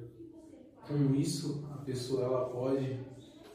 Com 0.89 1.13
isso, 1.13 1.69
pessoa 1.89 2.23
ela 2.23 2.49
pode 2.49 2.99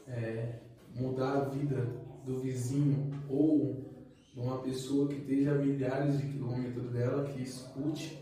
é, 0.07 0.59
mudar 0.93 1.37
a 1.37 1.43
vida 1.45 1.87
do 2.25 2.39
vizinho 2.39 3.11
ou 3.29 3.93
de 4.33 4.39
uma 4.39 4.57
pessoa 4.57 5.07
que 5.07 5.15
esteja 5.15 5.53
a 5.53 5.55
milhares 5.55 6.17
de 6.17 6.27
quilômetros 6.27 6.91
dela, 6.91 7.23
que 7.23 7.41
escute 7.41 8.19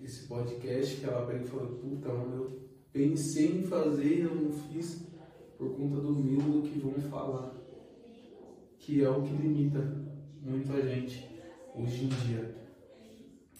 esse 0.00 0.28
podcast, 0.28 1.00
que 1.00 1.04
ela 1.04 1.26
pega 1.26 1.44
e 1.44 1.48
fala, 1.48 1.66
puta, 1.66 2.12
mano, 2.12 2.34
eu 2.34 2.60
pensei 2.92 3.58
em 3.58 3.62
fazer, 3.64 4.20
eu 4.20 4.34
não 4.36 4.52
fiz 4.52 5.04
por 5.58 5.76
conta 5.76 6.00
do 6.00 6.14
medo 6.14 6.60
do 6.60 6.68
que 6.68 6.78
vão 6.78 6.94
falar. 7.10 7.54
Que 8.78 9.02
é 9.02 9.10
o 9.10 9.22
que 9.22 9.34
limita 9.34 9.80
muita 10.40 10.80
gente 10.82 11.28
hoje 11.74 12.04
em 12.04 12.08
dia. 12.08 12.54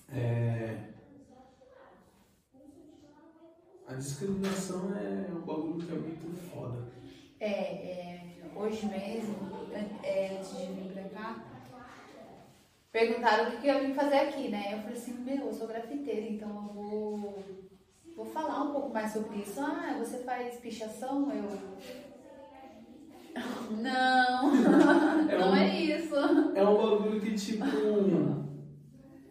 É, 0.09 0.96
a 3.89 3.95
discriminação 3.95 4.91
é 4.97 5.33
um 5.33 5.41
bagulho 5.41 5.87
que 5.87 5.93
é 5.93 5.99
muito 5.99 6.37
foda. 6.51 6.89
É, 7.39 7.51
é 7.51 8.25
hoje 8.55 8.87
mesmo, 8.87 9.37
é, 10.03 10.37
antes 10.37 10.57
de 10.57 10.67
vir 10.73 10.93
pra 10.93 11.05
cá, 11.05 11.45
perguntaram 12.91 13.49
o 13.49 13.61
que, 13.61 13.69
eu 13.69 13.87
vim 13.87 13.95
fazer 13.95 14.17
aqui, 14.17 14.49
né? 14.49 14.73
Eu 14.73 14.79
falei 14.79 14.97
assim, 14.97 15.13
meu, 15.23 15.47
eu 15.47 15.53
sou 15.53 15.69
grafiteira, 15.69 16.27
então 16.27 16.49
eu 16.49 16.75
vou, 16.75 17.45
vou 18.17 18.27
falar 18.27 18.65
um 18.65 18.73
pouco 18.73 18.93
mais 18.93 19.13
sobre 19.13 19.39
isso. 19.39 19.61
Ah, 19.61 19.97
você 19.99 20.19
faz 20.19 20.57
pichação? 20.59 21.31
Eu. 21.31 21.45
Não, 23.71 24.51
é 25.31 25.39
não 25.39 25.51
um, 25.51 25.57
é 25.57 25.83
isso. 25.83 26.17
É 26.55 26.67
um 26.67 26.77
bagulho 26.77 27.21
que, 27.21 27.35
tipo, 27.35 27.67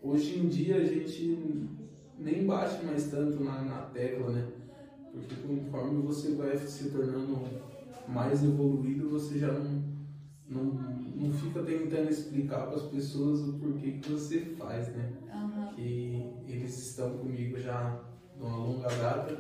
hoje 0.04 0.40
em 0.40 0.48
dia 0.48 0.78
a 0.78 0.84
gente 0.86 1.66
nem 2.18 2.46
bate 2.46 2.84
mais 2.86 3.10
tanto 3.10 3.44
na, 3.44 3.62
na 3.62 3.82
tecla, 3.88 4.32
né? 4.32 4.35
Conforme 5.76 6.04
você 6.04 6.32
vai 6.36 6.58
se 6.58 6.90
tornando 6.90 7.38
mais 8.08 8.42
evoluído, 8.42 9.10
você 9.10 9.38
já 9.38 9.52
não, 9.52 9.84
não, 10.48 10.64
não 10.64 11.34
fica 11.34 11.62
tentando 11.64 12.10
explicar 12.10 12.68
para 12.68 12.78
as 12.78 12.84
pessoas 12.84 13.42
o 13.42 13.60
porquê 13.60 13.92
que 13.92 14.10
você 14.10 14.40
faz, 14.58 14.88
né? 14.96 15.12
Uhum. 15.34 15.74
Que 15.76 16.34
eles 16.48 16.78
estão 16.78 17.18
comigo 17.18 17.60
já 17.60 18.00
de 18.38 18.42
uma 18.42 18.56
longa 18.56 18.88
data 18.88 19.38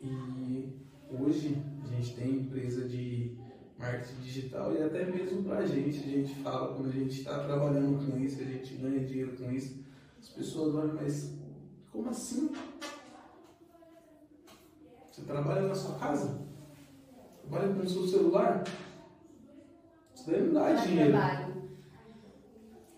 e 0.00 0.68
hoje 1.10 1.60
a 1.82 1.96
gente 1.96 2.14
tem 2.14 2.36
empresa 2.42 2.88
de 2.88 3.36
marketing 3.76 4.22
digital 4.22 4.72
e 4.72 4.82
até 4.84 5.04
mesmo 5.04 5.42
para 5.42 5.58
a 5.58 5.66
gente, 5.66 5.98
a 5.98 6.10
gente 6.10 6.34
fala 6.36 6.74
quando 6.74 6.90
a 6.90 6.92
gente 6.92 7.18
está 7.18 7.42
trabalhando 7.42 8.06
com 8.06 8.16
isso, 8.20 8.40
a 8.40 8.44
gente 8.44 8.74
ganha 8.76 9.04
dinheiro 9.04 9.36
com 9.36 9.50
isso, 9.50 9.82
as 10.16 10.28
pessoas 10.28 10.76
olham, 10.76 10.94
mas 10.94 11.34
como 11.90 12.08
assim? 12.08 12.50
Você 15.20 15.26
trabalha 15.26 15.68
na 15.68 15.74
sua 15.74 15.98
casa? 15.98 16.38
Trabalha 17.42 17.74
com 17.74 17.80
o 17.80 17.88
seu 17.88 18.06
celular? 18.06 18.64
Isso 20.14 20.30
daí 20.30 20.42
não 20.46 20.54
dá 20.54 20.72
não 20.72 20.82
dinheiro. 20.82 21.10
É 21.10 21.12
trabalho. 21.12 21.54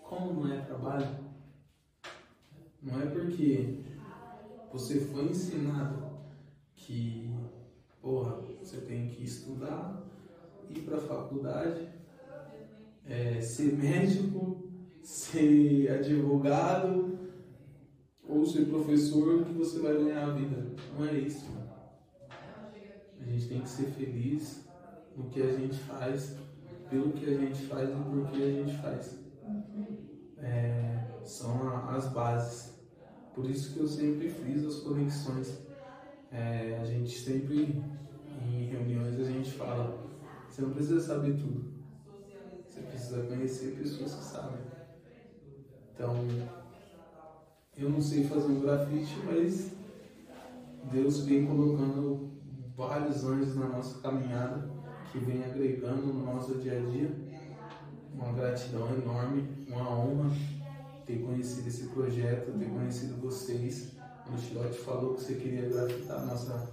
Como 0.01 0.33
não 0.33 0.53
é 0.53 0.61
trabalho? 0.61 1.07
Não 2.81 3.01
é 3.01 3.05
porque 3.07 3.83
você 4.71 5.01
foi 5.01 5.25
ensinado 5.25 6.13
que, 6.75 7.29
porra, 8.01 8.41
você 8.61 8.77
tem 8.77 9.09
que 9.09 9.23
estudar, 9.23 10.01
ir 10.69 10.79
para 10.79 10.97
a 10.97 11.01
faculdade, 11.01 11.89
é, 13.05 13.41
ser 13.41 13.73
médico, 13.73 14.63
ser 15.01 15.91
advogado, 15.91 17.19
ou 18.25 18.45
ser 18.45 18.65
professor 18.67 19.43
que 19.43 19.53
você 19.53 19.79
vai 19.79 19.95
ganhar 19.95 20.29
a 20.29 20.33
vida. 20.33 20.73
Não 20.97 21.05
é 21.05 21.19
isso. 21.19 21.62
A 23.25 23.29
gente 23.31 23.47
tem 23.47 23.61
que 23.61 23.69
ser 23.69 23.85
feliz 23.85 24.65
no 25.15 25.29
que 25.29 25.41
a 25.41 25.51
gente 25.53 25.77
faz, 25.79 26.35
pelo 26.89 27.13
que 27.13 27.25
a 27.25 27.37
gente 27.37 27.65
faz 27.65 27.89
e 27.89 27.93
por 27.93 28.29
que 28.29 28.43
a 28.43 28.51
gente 28.51 28.77
faz. 28.81 29.19
É, 30.37 31.07
são 31.23 31.87
as 31.87 32.09
bases. 32.09 32.73
Por 33.33 33.49
isso 33.49 33.73
que 33.73 33.79
eu 33.79 33.87
sempre 33.87 34.29
friso 34.29 34.67
as 34.67 34.79
conexões. 34.81 35.63
É, 36.31 36.79
a 36.81 36.85
gente 36.85 37.17
sempre, 37.17 37.81
em 38.41 38.65
reuniões, 38.65 39.19
a 39.19 39.23
gente 39.23 39.51
fala, 39.51 40.05
você 40.49 40.61
não 40.61 40.71
precisa 40.71 40.99
saber 40.99 41.37
tudo. 41.37 41.73
Você 42.67 42.81
precisa 42.81 43.23
conhecer 43.23 43.75
pessoas 43.77 44.15
que 44.15 44.23
sabem. 44.23 44.61
Então, 45.93 46.15
eu 47.77 47.89
não 47.89 48.01
sei 48.01 48.23
fazer 48.25 48.51
um 48.51 48.61
grafite, 48.61 49.15
mas 49.25 49.71
Deus 50.91 51.25
vem 51.25 51.45
colocando 51.45 52.32
vários 52.75 53.23
anjos 53.23 53.55
na 53.55 53.67
nossa 53.67 53.99
caminhada, 53.99 54.69
que 55.11 55.19
vem 55.19 55.43
agregando 55.43 56.07
no 56.07 56.25
nosso 56.25 56.55
dia 56.55 56.77
a 56.77 56.89
dia. 56.89 57.11
Uma 58.13 58.31
gratidão 58.33 58.87
enorme, 58.93 59.49
uma 59.67 59.89
honra 59.89 60.29
ter 61.05 61.21
conhecido 61.23 61.67
esse 61.67 61.87
projeto, 61.87 62.57
ter 62.57 62.69
conhecido 62.69 63.21
vocês. 63.21 63.93
O 64.31 64.37
Chilote 64.37 64.77
falou 64.77 65.15
que 65.15 65.23
você 65.23 65.35
queria 65.35 65.67
grafitar 65.67 66.25
nossa, 66.25 66.71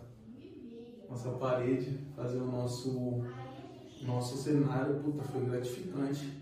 nossa 1.08 1.30
parede, 1.30 1.98
fazer 2.14 2.38
o 2.38 2.46
nosso, 2.46 3.24
nosso 4.02 4.36
cenário. 4.36 5.00
Puta, 5.00 5.24
foi 5.24 5.44
gratificante 5.44 6.40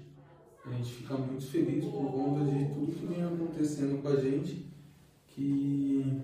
a 0.70 0.76
gente 0.76 0.92
fica 0.92 1.14
muito 1.14 1.46
feliz 1.46 1.84
por 1.84 2.12
conta 2.12 2.44
de 2.44 2.66
tudo 2.66 2.92
que 2.92 3.06
vem 3.06 3.24
acontecendo 3.24 4.02
com 4.02 4.08
a 4.08 4.16
gente, 4.16 4.70
que 5.26 6.22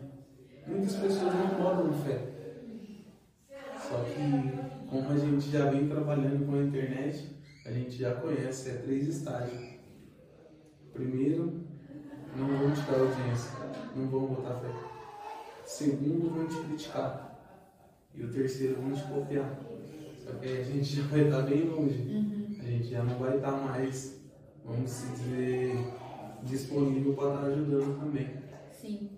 muitas 0.67 0.97
pessoas 0.97 1.35
não 1.35 1.59
moram 1.59 1.93
fé. 1.93 2.34
Só 3.95 4.03
que 4.03 4.91
como 4.91 5.09
a 5.13 5.17
gente 5.17 5.51
já 5.51 5.71
vem 5.71 5.87
trabalhando 5.87 6.45
com 6.45 6.57
a 6.57 6.65
internet, 6.65 7.31
a 7.65 7.71
gente 7.71 7.97
já 7.97 8.13
conhece, 8.17 8.71
é 8.71 8.75
três 8.75 9.07
estágios. 9.07 9.75
Primeiro, 10.93 11.61
não 12.37 12.59
vão 12.59 12.73
te 12.73 12.81
dar 12.81 12.99
audiência, 12.99 13.53
não 13.95 14.09
vão 14.09 14.27
botar 14.27 14.59
fé. 14.59 14.69
Segundo, 15.65 16.35
vão 16.35 16.49
te 16.49 16.57
criticar. 16.57 17.39
E 18.13 18.25
o 18.25 18.33
terceiro, 18.33 18.83
vão 18.83 18.93
te 18.93 19.03
copiar. 19.05 19.61
Só 20.25 20.33
que 20.33 20.49
aí 20.49 20.61
a 20.61 20.65
gente 20.65 20.97
já 20.97 21.03
vai 21.05 21.21
estar 21.21 21.43
bem 21.43 21.63
longe. 21.69 22.01
Uhum. 22.01 22.57
A 22.59 22.65
gente 22.65 22.89
já 22.89 23.05
não 23.05 23.17
vai 23.17 23.37
estar 23.37 23.53
mais, 23.53 24.21
vamos 24.65 24.91
se 24.91 25.07
dizer, 25.13 25.77
disponível 26.43 27.15
para 27.15 27.35
estar 27.35 27.47
ajudando 27.47 28.01
também. 28.01 28.29
Sim. 28.73 29.11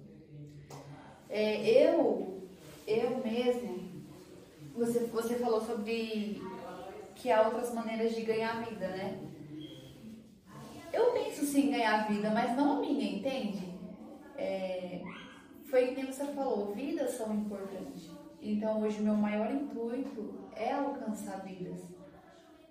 É, 1.31 1.89
eu, 1.89 2.47
eu 2.87 3.23
mesmo, 3.25 3.86
você, 4.77 5.01
você 5.07 5.35
falou 5.37 5.61
sobre 5.61 6.43
que 7.15 7.31
há 7.31 7.43
outras 7.43 7.73
maneiras 7.73 8.15
de 8.15 8.23
ganhar 8.23 8.65
vida, 8.65 8.89
né? 8.89 9.19
Eu 10.93 11.13
penso 11.13 11.45
sim 11.45 11.69
em 11.69 11.71
ganhar 11.73 12.09
vida, 12.09 12.31
mas 12.31 12.57
não 12.57 12.77
a 12.77 12.81
minha, 12.81 13.19
entende? 13.19 13.75
É, 14.37 15.03
foi 15.65 15.89
que 15.89 15.95
nem 15.97 16.07
você 16.07 16.27
falou, 16.27 16.73
vidas 16.75 17.11
são 17.13 17.35
importantes. 17.35 18.11
Então 18.41 18.83
hoje 18.83 19.01
meu 19.01 19.15
maior 19.15 19.51
intuito 19.51 20.35
é 20.55 20.73
alcançar 20.73 21.43
vidas. 21.45 21.81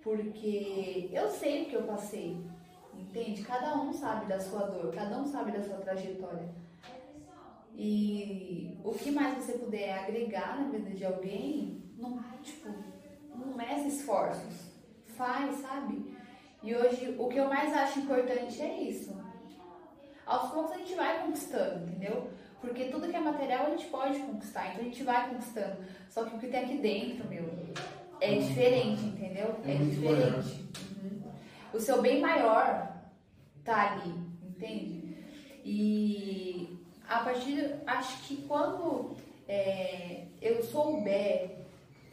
Porque 0.02 1.10
eu 1.12 1.28
sei 1.28 1.64
o 1.64 1.66
que 1.66 1.74
eu 1.74 1.82
passei, 1.82 2.40
entende? 2.94 3.42
Cada 3.42 3.76
um 3.76 3.92
sabe 3.92 4.26
da 4.26 4.38
sua 4.38 4.66
dor, 4.66 4.94
cada 4.94 5.18
um 5.18 5.26
sabe 5.26 5.50
da 5.50 5.62
sua 5.62 5.78
trajetória. 5.78 6.48
E 7.74 8.78
o 8.82 8.92
que 8.92 9.10
mais 9.10 9.36
você 9.36 9.58
puder 9.58 9.98
agregar 9.98 10.58
na 10.58 10.68
vida 10.70 10.90
de 10.90 11.04
alguém, 11.04 11.82
não, 11.96 12.22
tipo, 12.42 12.68
não 13.34 13.56
meça 13.56 13.88
esforços. 13.88 14.76
Faz, 15.16 15.56
sabe? 15.60 16.14
E 16.62 16.74
hoje 16.74 17.14
o 17.18 17.28
que 17.28 17.38
eu 17.38 17.48
mais 17.48 17.72
acho 17.74 18.00
importante 18.00 18.60
é 18.60 18.82
isso. 18.82 19.16
Aos 20.26 20.50
poucos 20.50 20.72
a 20.72 20.78
gente 20.78 20.94
vai 20.94 21.22
conquistando, 21.24 21.84
entendeu? 21.86 22.28
Porque 22.60 22.86
tudo 22.86 23.08
que 23.08 23.14
é 23.16 23.20
material 23.20 23.66
a 23.66 23.70
gente 23.70 23.86
pode 23.86 24.18
conquistar, 24.18 24.68
então 24.68 24.80
a 24.80 24.84
gente 24.84 25.02
vai 25.04 25.28
conquistando. 25.28 25.76
Só 26.08 26.24
que 26.24 26.34
o 26.34 26.38
que 26.38 26.48
tem 26.48 26.64
aqui 26.64 26.78
dentro, 26.78 27.28
meu, 27.28 27.48
é 28.20 28.34
diferente, 28.34 29.04
entendeu? 29.04 29.54
É 29.64 29.72
É, 29.72 29.76
diferente. 29.76 30.64
Uhum. 31.02 31.30
O 31.72 31.78
seu 31.78 32.02
bem 32.02 32.20
maior 32.20 32.92
tá 33.64 33.92
ali, 33.92 34.12
entende? 34.42 35.16
E 35.64 36.80
a 37.08 37.20
partir, 37.20 37.76
acho 37.86 38.26
que 38.26 38.42
quando 38.48 39.16
é, 39.46 40.26
eu 40.40 40.62
souber 40.62 41.55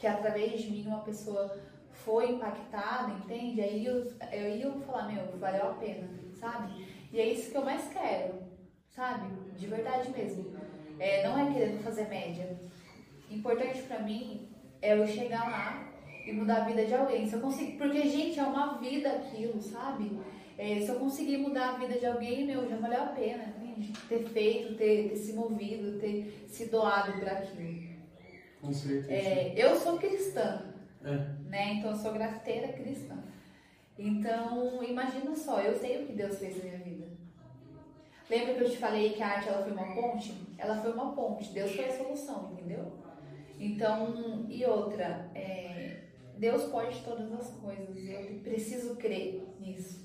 que 0.03 0.07
através 0.07 0.62
de 0.62 0.69
mim 0.69 0.86
uma 0.86 1.00
pessoa 1.00 1.57
foi 1.89 2.31
impactada, 2.31 3.13
entende? 3.13 3.62
Aí 3.62 3.86
eu, 3.86 4.05
eu 4.33 4.57
ia 4.57 4.69
falar, 4.86 5.07
meu, 5.07 5.38
valeu 5.38 5.69
a 5.69 5.74
pena, 5.75 6.10
sabe? 6.38 6.86
E 7.10 7.22
é 7.22 7.31
isso 7.31 7.50
que 7.50 7.55
eu 7.55 7.63
mais 7.63 7.88
quero, 7.88 8.33
sabe? 8.89 9.33
De 9.57 9.65
verdade 9.65 10.12
mesmo. 10.12 10.57
É, 11.00 11.25
não 11.25 11.39
é 11.39 11.53
querendo 11.53 11.81
fazer 11.81 12.10
média. 12.10 12.60
Importante 13.31 13.81
pra 13.83 14.00
mim 14.00 14.50
é 14.81 14.93
eu 14.93 15.07
chegar 15.07 15.50
lá 15.50 15.89
e 16.27 16.33
mudar 16.33 16.63
a 16.63 16.65
vida 16.65 16.86
de 16.86 16.93
alguém. 16.93 17.25
Se 17.25 17.36
eu 17.36 17.39
conseguir, 17.39 17.77
porque, 17.77 18.01
gente, 18.01 18.38
é 18.38 18.43
uma 18.43 18.79
vida 18.79 19.10
aquilo, 19.10 19.62
sabe? 19.62 20.19
É, 20.57 20.81
se 20.81 20.89
eu 20.89 21.00
conseguir 21.00 21.38
mudar 21.38 21.69
a 21.69 21.77
vida 21.77 21.98
de 21.98 22.05
alguém, 22.05 22.45
meu, 22.45 22.67
já 22.67 22.75
valeu 22.75 23.03
a 23.03 23.07
pena, 23.07 23.55
entende? 23.57 23.93
Ter 24.10 24.25
feito, 24.25 24.75
ter, 24.75 25.07
ter 25.07 25.15
se 25.15 25.31
movido, 25.31 25.98
ter 25.98 26.45
se 26.50 26.65
doado 26.65 27.13
por 27.13 27.29
aquilo. 27.29 27.92
Com 28.63 28.74
certeza. 28.74 29.12
É, 29.12 29.53
eu 29.55 29.75
sou 29.75 29.98
cristã, 29.98 30.74
É. 31.03 31.12
né? 31.50 31.74
Então 31.75 31.91
eu 31.91 31.98
sou 31.98 32.13
grafiteira 32.13 32.70
cristã. 32.74 33.17
Então, 33.97 34.84
imagina 34.84 35.36
só, 35.36 35.62
eu 35.62 35.76
sei 35.78 36.04
o 36.04 36.08
que 36.08 36.13
Deus 36.13 36.39
fez 36.39 36.58
na 36.58 36.63
minha 36.63 36.80
vida. 36.80 37.08
Lembra 38.30 38.56
que 38.56 38.63
eu 38.63 38.69
te 38.69 38.78
falei 38.78 39.13
que 39.13 39.21
a 39.21 39.28
arte 39.28 39.49
ela 39.49 39.62
foi 39.63 39.71
uma 39.73 39.93
ponte? 39.93 40.34
Ela 40.58 40.82
foi 40.82 40.91
uma 40.93 41.12
ponte, 41.13 41.52
Deus 41.52 41.71
foi 41.76 41.86
a 41.86 41.97
solução, 41.97 42.52
entendeu? 42.54 42.93
Então, 43.60 44.45
e 44.49 44.65
outra, 44.65 45.30
é, 45.36 45.97
Deus 46.38 46.63
pode 46.71 47.02
todas 47.04 47.32
as 47.34 47.49
coisas, 47.52 47.95
eu 47.97 48.39
preciso 48.39 48.95
crer 48.95 49.43
nisso. 49.60 50.04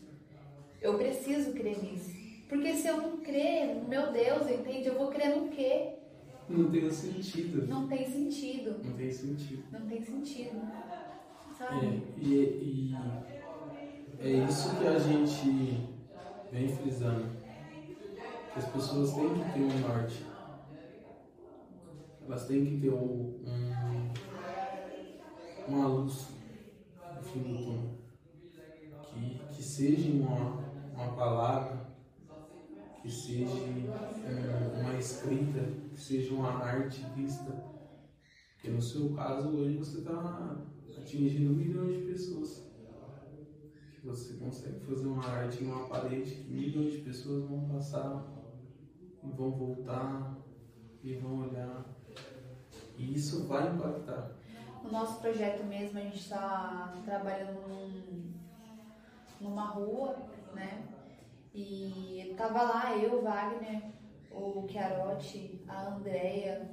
Eu 0.83 0.99
preciso 0.99 1.53
crer 1.55 1.83
nisso. 1.83 2.11
Porque 2.49 2.75
se 2.75 2.89
eu 2.89 2.97
não 2.99 3.17
crer, 3.19 3.75
meu 3.89 4.13
Deus, 4.13 4.51
entende? 4.51 4.87
Eu 4.89 4.99
vou 4.99 5.09
crer 5.09 5.37
no 5.37 5.49
quê? 5.49 5.95
Não 6.49 6.71
tem 6.71 6.91
sentido. 6.91 7.67
Não 7.67 7.87
tem 7.89 8.07
sentido. 8.11 8.81
Não 8.85 8.93
tem 8.97 9.11
sentido. 9.11 9.63
Não 9.73 9.81
tem 9.87 10.03
sentido. 10.03 10.57
É, 10.57 11.55
Sabe? 11.55 12.03
e, 12.17 12.35
e 12.35 12.97
é 14.21 14.45
isso 14.45 14.77
que 14.77 14.87
a 14.87 14.99
gente 14.99 15.89
vem 16.53 16.69
frisando. 16.69 17.27
Que 18.53 18.59
as 18.59 18.67
pessoas 18.71 19.13
têm 19.15 19.29
que 19.35 19.53
ter 19.53 19.61
um 19.61 19.79
norte. 19.89 20.25
Elas 22.27 22.47
têm 22.47 22.65
que 22.65 22.81
ter 22.81 22.91
um, 22.91 23.41
um- 23.45 24.13
uma 25.69 25.87
luz 25.89 26.29
no 27.17 27.23
fim 27.23 27.41
do 27.41 27.59
túnel. 27.59 27.99
Que, 29.13 29.39
que 29.55 29.63
seja 29.63 30.11
uma, 30.13 30.65
uma 30.95 31.13
palavra, 31.15 31.88
que 33.09 33.15
seja 33.15 33.51
um- 33.51 34.81
uma 34.81 34.99
escrita, 34.99 35.61
que 35.95 35.99
seja 35.99 36.35
uma 36.35 36.51
arte 36.63 37.03
vista. 37.17 37.51
Porque 38.55 38.69
no 38.69 38.83
seu 38.83 39.15
caso 39.15 39.49
hoje 39.49 39.79
você 39.79 39.99
está 40.01 40.59
atingindo 40.99 41.55
milhões 41.55 41.97
de 41.97 42.03
pessoas. 42.13 42.69
Que 43.95 44.07
você 44.07 44.35
consegue 44.35 44.81
fazer 44.81 45.07
uma 45.07 45.25
arte 45.25 45.65
em 45.65 45.69
uma 45.69 45.89
parede 45.89 46.31
que 46.35 46.51
milhões 46.53 46.93
de 46.93 46.99
pessoas 46.99 47.49
vão 47.49 47.67
passar 47.67 48.35
vão 49.23 49.53
voltar 49.53 50.39
e 51.03 51.15
vão 51.15 51.49
olhar. 51.49 51.85
E 52.99 53.15
isso 53.15 53.47
vai 53.47 53.75
impactar. 53.75 54.33
No 54.85 54.91
nosso 54.93 55.21
projeto 55.21 55.65
mesmo, 55.65 55.99
a 55.99 56.03
gente 56.03 56.19
está 56.19 56.95
trabalhando 57.05 57.61
num- 57.69 58.33
numa 59.41 59.67
rua, 59.67 60.17
né? 60.55 60.83
E 61.55 62.35
tava 62.37 62.63
lá 62.63 62.97
eu, 62.97 63.23
Wagner, 63.23 63.83
o 64.31 64.67
Chiarotti, 64.69 65.65
a 65.69 65.89
Andrea 65.89 66.71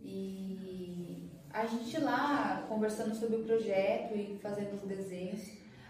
e 0.00 1.30
a 1.52 1.66
gente 1.66 1.98
lá 2.00 2.64
conversando 2.68 3.14
sobre 3.14 3.36
o 3.36 3.44
projeto 3.44 4.14
e 4.16 4.38
fazendo 4.42 4.74
os 4.74 4.82
desenhos. 4.82 5.40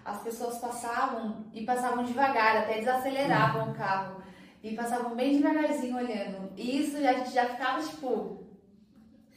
As 0.05 0.21
pessoas 0.23 0.59
passavam 0.59 1.45
e 1.53 1.65
passavam 1.65 2.05
devagar, 2.05 2.57
até 2.59 2.79
desaceleravam 2.79 3.71
o 3.71 3.75
carro 3.75 4.21
e 4.63 4.75
passavam 4.75 5.15
bem 5.15 5.37
devagarzinho 5.37 5.97
olhando. 5.97 6.51
E 6.57 6.81
isso 6.81 6.97
a 6.97 7.13
gente 7.13 7.33
já 7.33 7.47
ficava 7.47 7.83
tipo, 7.83 8.45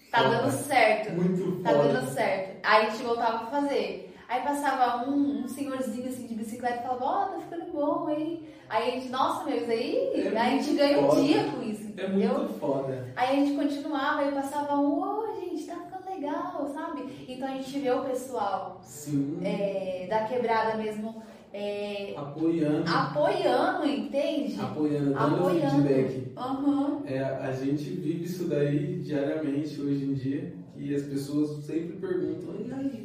tá 0.10 0.24
dando 0.24 0.52
certo. 0.52 1.12
Muito 1.14 1.62
Tá 1.64 1.70
foda. 1.72 1.94
dando 1.94 2.10
certo. 2.12 2.60
Aí 2.66 2.88
a 2.88 2.90
gente 2.90 3.04
voltava 3.04 3.44
a 3.44 3.48
fazer. 3.48 4.15
Aí 4.36 4.42
passava 4.44 5.10
um, 5.10 5.44
um 5.44 5.48
senhorzinho 5.48 6.10
assim 6.10 6.28
de 6.28 6.36
bicicleta 6.36 6.80
e 6.80 6.82
falava, 6.82 7.06
ó, 7.06 7.26
tá 7.28 7.40
ficando 7.40 7.72
bom, 7.72 8.10
hein? 8.10 8.42
Aí 8.68 8.90
a 8.90 8.92
gente, 8.96 9.10
nossa, 9.10 9.46
meu, 9.46 9.56
isso 9.58 9.72
aí, 9.72 9.98
É 10.14 10.38
a 10.38 10.50
gente 10.50 10.76
ganha 10.76 11.00
um 11.00 11.24
dia 11.24 11.44
com 11.46 11.62
isso, 11.64 11.84
É 11.96 12.06
entendeu? 12.06 12.40
muito 12.40 12.60
foda. 12.60 13.08
Aí 13.16 13.30
a 13.30 13.46
gente 13.46 13.56
continuava, 13.56 14.20
aí 14.22 14.32
passava 14.34 14.76
um, 14.78 15.00
ô, 15.02 15.36
gente, 15.40 15.66
tá 15.66 15.76
ficando 15.76 16.14
legal, 16.14 16.70
sabe? 16.74 17.26
Então 17.30 17.48
a 17.48 17.52
gente 17.52 17.80
vê 17.80 17.92
o 17.92 18.04
pessoal 18.04 18.82
Sim. 18.84 19.40
é, 19.42 20.08
da 20.10 20.26
quebrada 20.26 20.76
mesmo 20.78 21.24
é, 21.54 22.14
Apoiando. 22.18 22.84
apoiando, 22.92 23.88
entende? 23.88 24.60
Apoiando, 24.60 25.14
dando 25.14 25.36
Apoiando. 25.36 25.88
feedback. 25.88 26.32
Aham. 26.36 27.02
É, 27.06 27.20
a 27.24 27.52
gente 27.54 27.84
vive 27.90 28.26
isso 28.26 28.50
daí 28.50 29.00
diariamente 29.00 29.80
hoje 29.80 30.04
em 30.04 30.14
dia 30.14 30.54
e 30.78 30.94
as 30.94 31.04
pessoas 31.04 31.64
sempre 31.64 31.96
perguntam, 31.96 32.54
e 32.60 32.70
aí, 32.70 33.05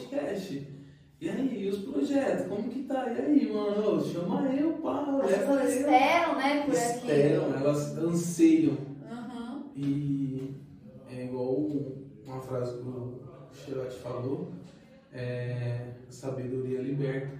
podcast? 0.00 0.76
E 1.18 1.30
aí, 1.30 1.64
e 1.64 1.68
os 1.70 1.78
projetos? 1.78 2.46
Como 2.46 2.68
que 2.68 2.82
tá? 2.82 3.10
E 3.10 3.20
aí, 3.20 3.52
mano? 3.52 4.04
Chama 4.04 4.52
eu, 4.54 4.74
pá, 4.74 5.18
As 5.22 5.30
pessoas 5.30 5.74
esperam, 5.74 6.36
né, 6.36 6.62
por 6.66 6.74
Esperam, 6.74 7.44
aquilo. 7.50 7.56
elas 7.58 7.98
anseiam. 7.98 8.76
Aham. 9.10 9.64
E 9.74 10.54
é 11.10 11.24
igual 11.24 11.54
uma 12.26 12.40
frase 12.40 12.76
que 12.76 12.82
o 12.88 13.20
Xerote 13.54 13.96
falou, 14.00 14.52
é, 15.12 15.92
sabedoria 16.10 16.80
liberta. 16.82 17.38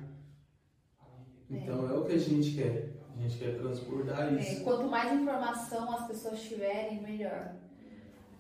Então 1.51 1.89
é. 1.89 1.93
o 1.93 2.05
que 2.05 2.15
a 2.15 2.19
gente 2.19 2.53
quer. 2.57 2.93
A 3.19 3.23
gente 3.23 3.39
quer 3.39 3.57
transbordar 3.59 4.35
É, 4.35 4.41
isso. 4.41 4.63
quanto 4.65 4.89
mais 4.89 5.13
informação 5.21 5.91
as 5.93 6.07
pessoas 6.07 6.41
tiverem, 6.43 7.01
melhor. 7.03 7.53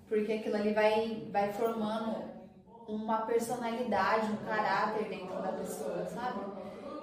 Porque 0.09 0.33
aquilo 0.33 0.57
ali 0.57 0.73
vai, 0.75 1.27
vai 1.33 1.53
formando 1.53 2.25
uma 2.89 3.19
personalidade, 3.23 4.31
um 4.33 4.37
caráter 4.47 5.09
dentro 5.09 5.43
da 5.43 5.53
pessoa, 5.53 6.05
sabe? 6.07 6.41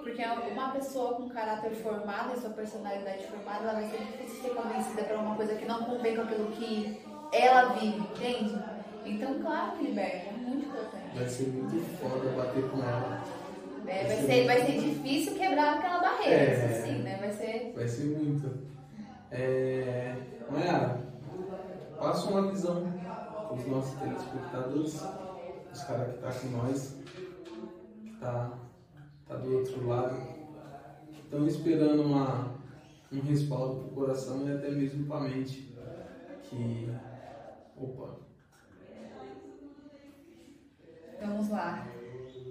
Porque 0.02 0.22
uma 0.22 0.70
pessoa 0.70 1.14
com 1.14 1.28
caráter 1.28 1.70
formado 1.76 2.34
e 2.34 2.40
sua 2.40 2.50
personalidade 2.50 3.26
formada, 3.26 3.64
ela 3.64 3.72
vai 3.74 3.88
ser 3.88 3.98
difícil 3.98 4.42
ser 4.42 4.54
convencida 4.54 5.04
por 5.04 5.16
uma 5.16 5.34
coisa 5.34 5.54
que 5.54 5.64
não 5.64 5.82
convém 5.84 6.14
com 6.14 6.22
aquilo 6.22 6.46
que 6.52 7.02
ela 7.32 7.72
vive, 7.74 7.98
entende? 7.98 8.62
Então, 9.06 9.40
claro 9.40 9.72
que 9.72 9.84
liberta, 9.84 10.28
é 10.28 10.32
muito 10.32 10.66
importante. 10.66 11.14
Vai 11.14 11.28
ser 11.28 11.48
muito 11.48 11.98
foda 11.98 12.30
bater 12.36 12.70
com 12.70 12.78
ela. 12.82 13.22
É, 13.86 14.04
vai, 14.04 14.16
ser, 14.16 14.46
vai 14.46 14.64
ser 14.64 14.80
difícil 14.80 15.34
quebrar 15.34 15.74
aquela 15.74 16.00
barreira, 16.00 16.34
É. 16.34 16.70
isso 16.70 16.86
sim, 16.86 17.02
né? 17.02 17.16
Vai 17.18 17.32
ser. 17.32 17.72
Vai 17.76 17.88
ser 17.88 18.04
muito. 18.04 18.58
É... 19.30 20.16
Mayara, 20.50 21.00
passa 21.98 22.30
uma 22.30 22.50
visão 22.50 22.92
para 23.02 23.54
os 23.56 23.66
nossos 23.66 23.98
telespectadores, 23.98 25.02
os 25.74 25.82
caras 25.82 26.14
que 26.14 26.20
tá 26.22 26.30
com 26.32 26.46
nós, 26.56 26.96
que 28.04 28.16
tá, 28.20 28.52
tá 29.26 29.34
do 29.36 29.56
outro 29.58 29.88
lado, 29.88 30.16
estão 31.24 31.46
esperando 31.48 32.02
uma, 32.02 32.52
um 33.12 33.20
respaldo 33.20 33.80
pro 33.82 33.88
coração 33.94 34.46
e 34.48 34.52
até 34.52 34.70
mesmo 34.70 35.04
pra 35.06 35.20
mente. 35.20 35.74
Que. 36.44 36.88
Opa, 37.76 38.14
Vamos 41.20 41.48
lá. 41.50 41.86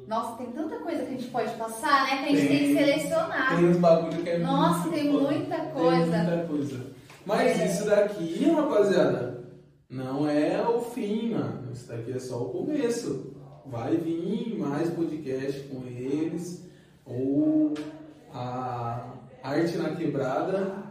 Nossa, 0.07 0.35
tem 0.37 0.51
tanta 0.51 0.79
coisa 0.79 1.03
que 1.03 1.13
a 1.13 1.17
gente 1.17 1.29
pode 1.29 1.53
passar, 1.55 2.03
né? 2.05 2.23
Que 2.23 2.33
a 2.33 2.35
gente 2.35 2.47
tem, 2.47 2.57
Tem. 2.57 2.67
que 2.67 2.73
selecionar. 2.73 3.55
tem 3.55 3.65
uns 3.69 3.77
bagulho 3.77 4.21
que 4.23 4.29
é 4.29 4.37
Nossa, 4.39 4.79
muito 4.89 4.93
tem 4.93 5.09
muita 5.11 5.55
Tem 5.59 5.71
coisa. 5.71 6.17
muita 6.17 6.47
coisa. 6.47 6.85
Mas 7.25 7.59
É. 7.59 7.65
isso 7.67 7.85
daqui, 7.85 8.51
rapaziada, 8.51 9.45
não 9.89 10.27
é 10.27 10.67
o 10.67 10.81
fim, 10.81 11.33
mano. 11.35 11.62
Isso 11.73 11.87
daqui 11.87 12.11
é 12.13 12.19
só 12.19 12.43
o 12.43 12.49
começo. 12.49 13.35
Vai 13.65 13.97
vir 13.97 14.57
mais 14.59 14.89
podcast 14.91 15.61
com 15.63 15.85
eles. 15.87 16.69
Ou 17.05 17.73
a 18.31 19.13
arte 19.41 19.77
na 19.77 19.95
quebrada 19.95 20.83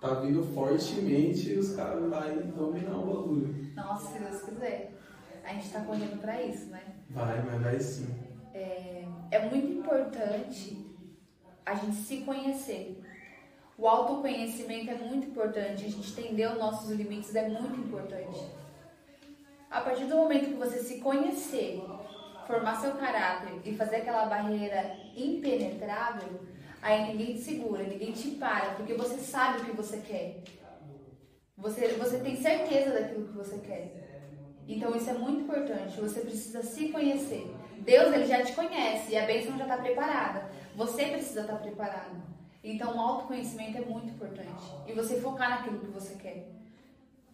tá 0.00 0.14
vindo 0.14 0.42
fortemente 0.54 1.50
e 1.50 1.58
os 1.58 1.74
caras 1.74 2.00
vão 2.00 2.10
dominar 2.56 2.96
o 2.98 3.06
bagulho. 3.06 3.72
Nossa, 3.74 4.12
se 4.12 4.18
Deus 4.20 4.42
quiser. 4.42 4.92
A 5.44 5.54
gente 5.54 5.70
tá 5.70 5.80
correndo 5.80 6.20
pra 6.20 6.42
isso, 6.42 6.66
né? 6.66 6.82
Vai, 7.10 7.42
mas 7.44 7.62
vai 7.62 7.80
sim. 7.80 8.06
É 9.30 9.48
muito 9.50 9.72
importante 9.72 10.86
a 11.64 11.74
gente 11.74 11.96
se 11.96 12.18
conhecer. 12.18 13.02
O 13.76 13.86
autoconhecimento 13.86 14.90
é 14.90 14.94
muito 14.94 15.28
importante. 15.28 15.84
A 15.84 15.88
gente 15.88 16.20
entender 16.20 16.50
os 16.50 16.58
nossos 16.58 16.90
limites 16.90 17.34
é 17.34 17.48
muito 17.48 17.80
importante. 17.80 18.40
A 19.70 19.82
partir 19.82 20.04
do 20.04 20.16
momento 20.16 20.46
que 20.46 20.54
você 20.54 20.78
se 20.78 20.98
conhecer, 20.98 21.82
formar 22.46 22.80
seu 22.80 22.92
caráter 22.92 23.60
e 23.64 23.74
fazer 23.74 23.96
aquela 23.96 24.24
barreira 24.24 24.96
impenetrável, 25.14 26.40
aí 26.80 27.12
ninguém 27.12 27.34
te 27.34 27.42
segura, 27.42 27.82
ninguém 27.82 28.12
te 28.12 28.30
para, 28.32 28.70
porque 28.76 28.94
você 28.94 29.18
sabe 29.18 29.60
o 29.60 29.64
que 29.66 29.76
você 29.76 29.98
quer. 29.98 30.42
Você, 31.56 31.88
você 31.88 32.18
tem 32.18 32.36
certeza 32.36 32.92
daquilo 32.92 33.28
que 33.28 33.36
você 33.36 33.58
quer. 33.58 34.08
Então 34.66 34.94
isso 34.96 35.10
é 35.10 35.14
muito 35.14 35.42
importante. 35.42 36.00
Você 36.00 36.20
precisa 36.20 36.62
se 36.62 36.88
conhecer. 36.88 37.54
Deus 37.80 38.12
ele 38.12 38.26
já 38.26 38.42
te 38.42 38.52
conhece 38.52 39.12
e 39.12 39.16
a 39.16 39.26
bênção 39.26 39.56
já 39.58 39.64
está 39.64 39.76
preparada. 39.76 40.50
Você 40.76 41.06
precisa 41.06 41.42
estar 41.42 41.56
preparado. 41.56 42.22
Então 42.62 42.96
o 42.96 43.00
autoconhecimento 43.00 43.78
é 43.78 43.80
muito 43.80 44.10
importante. 44.10 44.62
E 44.86 44.92
você 44.92 45.20
focar 45.20 45.50
naquilo 45.50 45.80
que 45.80 45.86
você 45.86 46.14
quer. 46.14 46.48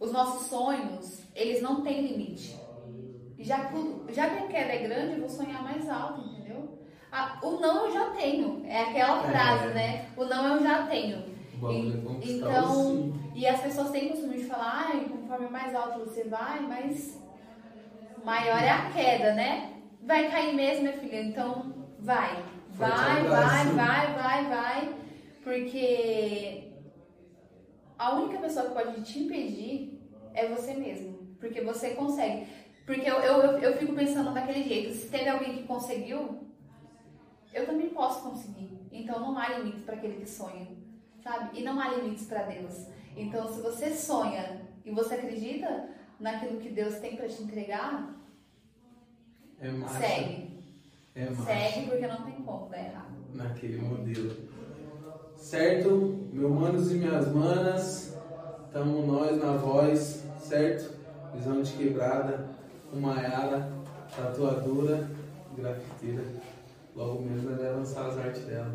Os 0.01 0.13
nossos 0.13 0.47
sonhos, 0.49 1.23
eles 1.35 1.63
não 1.63 1.83
têm 1.83 2.03
limite. 2.07 2.63
Já, 3.39 3.67
que 3.67 3.77
o- 3.77 4.05
já 4.11 4.29
que 4.31 4.45
a 4.45 4.47
queda 4.47 4.73
é 4.73 4.79
grande, 4.79 5.13
eu 5.15 5.21
vou 5.21 5.29
sonhar 5.29 5.63
mais 5.63 5.89
alto, 5.89 6.21
entendeu? 6.21 6.79
Ah, 7.13 7.39
o 7.43 7.53
não 7.61 7.87
eu 7.87 7.93
já 7.93 8.11
tenho. 8.11 8.63
É 8.67 8.83
aquela 8.83 9.25
É. 9.25 9.31
frase, 9.31 9.69
né? 9.75 10.07
O 10.17 10.25
não 10.25 10.55
eu 10.57 10.63
já 10.63 10.87
tenho. 10.87 11.25
O 11.63 11.71
é 11.71 11.75
E- 11.75 12.05
então, 12.23 12.73
o 12.97 13.15
e 13.35 13.47
as 13.47 13.61
pessoas 13.61 13.91
têm 13.91 14.09
costume 14.11 14.37
de 14.39 14.45
falar, 14.45 14.87
ai, 14.89 15.05
conforme 15.09 15.49
mais 15.49 15.75
alto 15.75 16.01
você 16.01 16.25
vai, 16.25 16.61
mais 16.61 17.21
maior 18.25 18.59
é 18.63 18.71
a 18.71 18.91
queda, 18.91 19.35
né? 19.35 19.73
Vai 20.03 20.31
cair 20.31 20.55
mesmo, 20.55 20.83
minha 20.83 20.93
filha, 20.99 21.23
então 21.23 21.73
vai. 21.99 22.43
Vai, 22.71 23.23
vai, 23.25 23.67
vai, 23.67 24.15
vai, 24.15 24.45
vai. 24.47 24.95
Porque 25.43 26.63
a 27.99 28.15
única 28.15 28.39
pessoa 28.39 28.67
que 28.67 28.75
pode 28.75 29.03
te 29.03 29.21
impedir 29.21 30.01
é 30.35 30.49
você 30.49 30.75
mesmo. 30.75 31.15
Porque 31.41 31.61
você 31.61 31.91
consegue. 31.91 32.47
Porque 32.87 33.09
eu, 33.09 33.17
eu, 33.17 33.59
eu- 33.59 33.77
fico 33.79 33.95
pensando 33.95 34.33
daquele 34.33 34.63
jeito, 34.65 34.95
se 34.95 35.09
teve 35.09 35.29
alguém 35.29 35.57
que 35.57 35.63
conseguiu, 35.65 36.39
eu 37.53 37.67
também 37.67 37.89
posso 37.91 38.23
conseguir. 38.29 38.71
Então 38.93 39.21
não 39.21 39.39
há 39.39 39.49
limites 39.59 39.83
para 39.85 39.97
aquele 39.97 40.15
que 40.21 40.29
sonha, 40.29 40.67
sabe? 41.23 41.59
E 41.59 41.63
não 41.65 41.81
há 41.81 41.89
limites 41.95 42.27
para 42.27 42.43
Deus. 42.43 42.87
Então 43.17 43.49
se 43.53 43.61
você 43.63 43.91
sonha 43.95 44.63
e 44.85 44.91
você 44.91 45.15
acredita 45.15 45.89
naquilo 46.21 46.61
que 46.61 46.69
Deus 46.69 46.97
tem 46.97 47.17
para 47.17 47.29
te 47.29 47.43
entregar, 47.43 48.15
É 49.61 49.71
segue. 49.99 50.55
É. 51.15 51.27
Segue 51.35 51.87
porque 51.89 52.07
não 52.07 52.23
tem 52.25 52.35
como 52.43 52.69
dar 52.69 52.79
errado. 52.85 53.15
naquele 53.33 53.79
modelo. 53.81 54.54
Certo? 55.45 56.17
Meus 56.33 56.51
manos 56.51 56.91
e 56.91 56.95
minhas 56.95 57.29
manas, 57.29 58.17
tamo 58.73 59.07
nós 59.07 59.39
na 59.39 59.53
voz, 59.53 60.25
certo? 60.41 60.95
Visão 61.35 61.61
de 61.61 61.71
quebrada, 61.75 62.47
Maiara, 62.95 63.69
tatuadora, 64.17 65.07
grafiteira. 65.55 66.25
Logo 66.97 67.21
mesmo 67.21 67.51
ela 67.51 67.59
vai 67.59 67.73
lançar 67.75 68.07
as 68.07 68.17
artes 68.17 68.43
dela. 68.45 68.75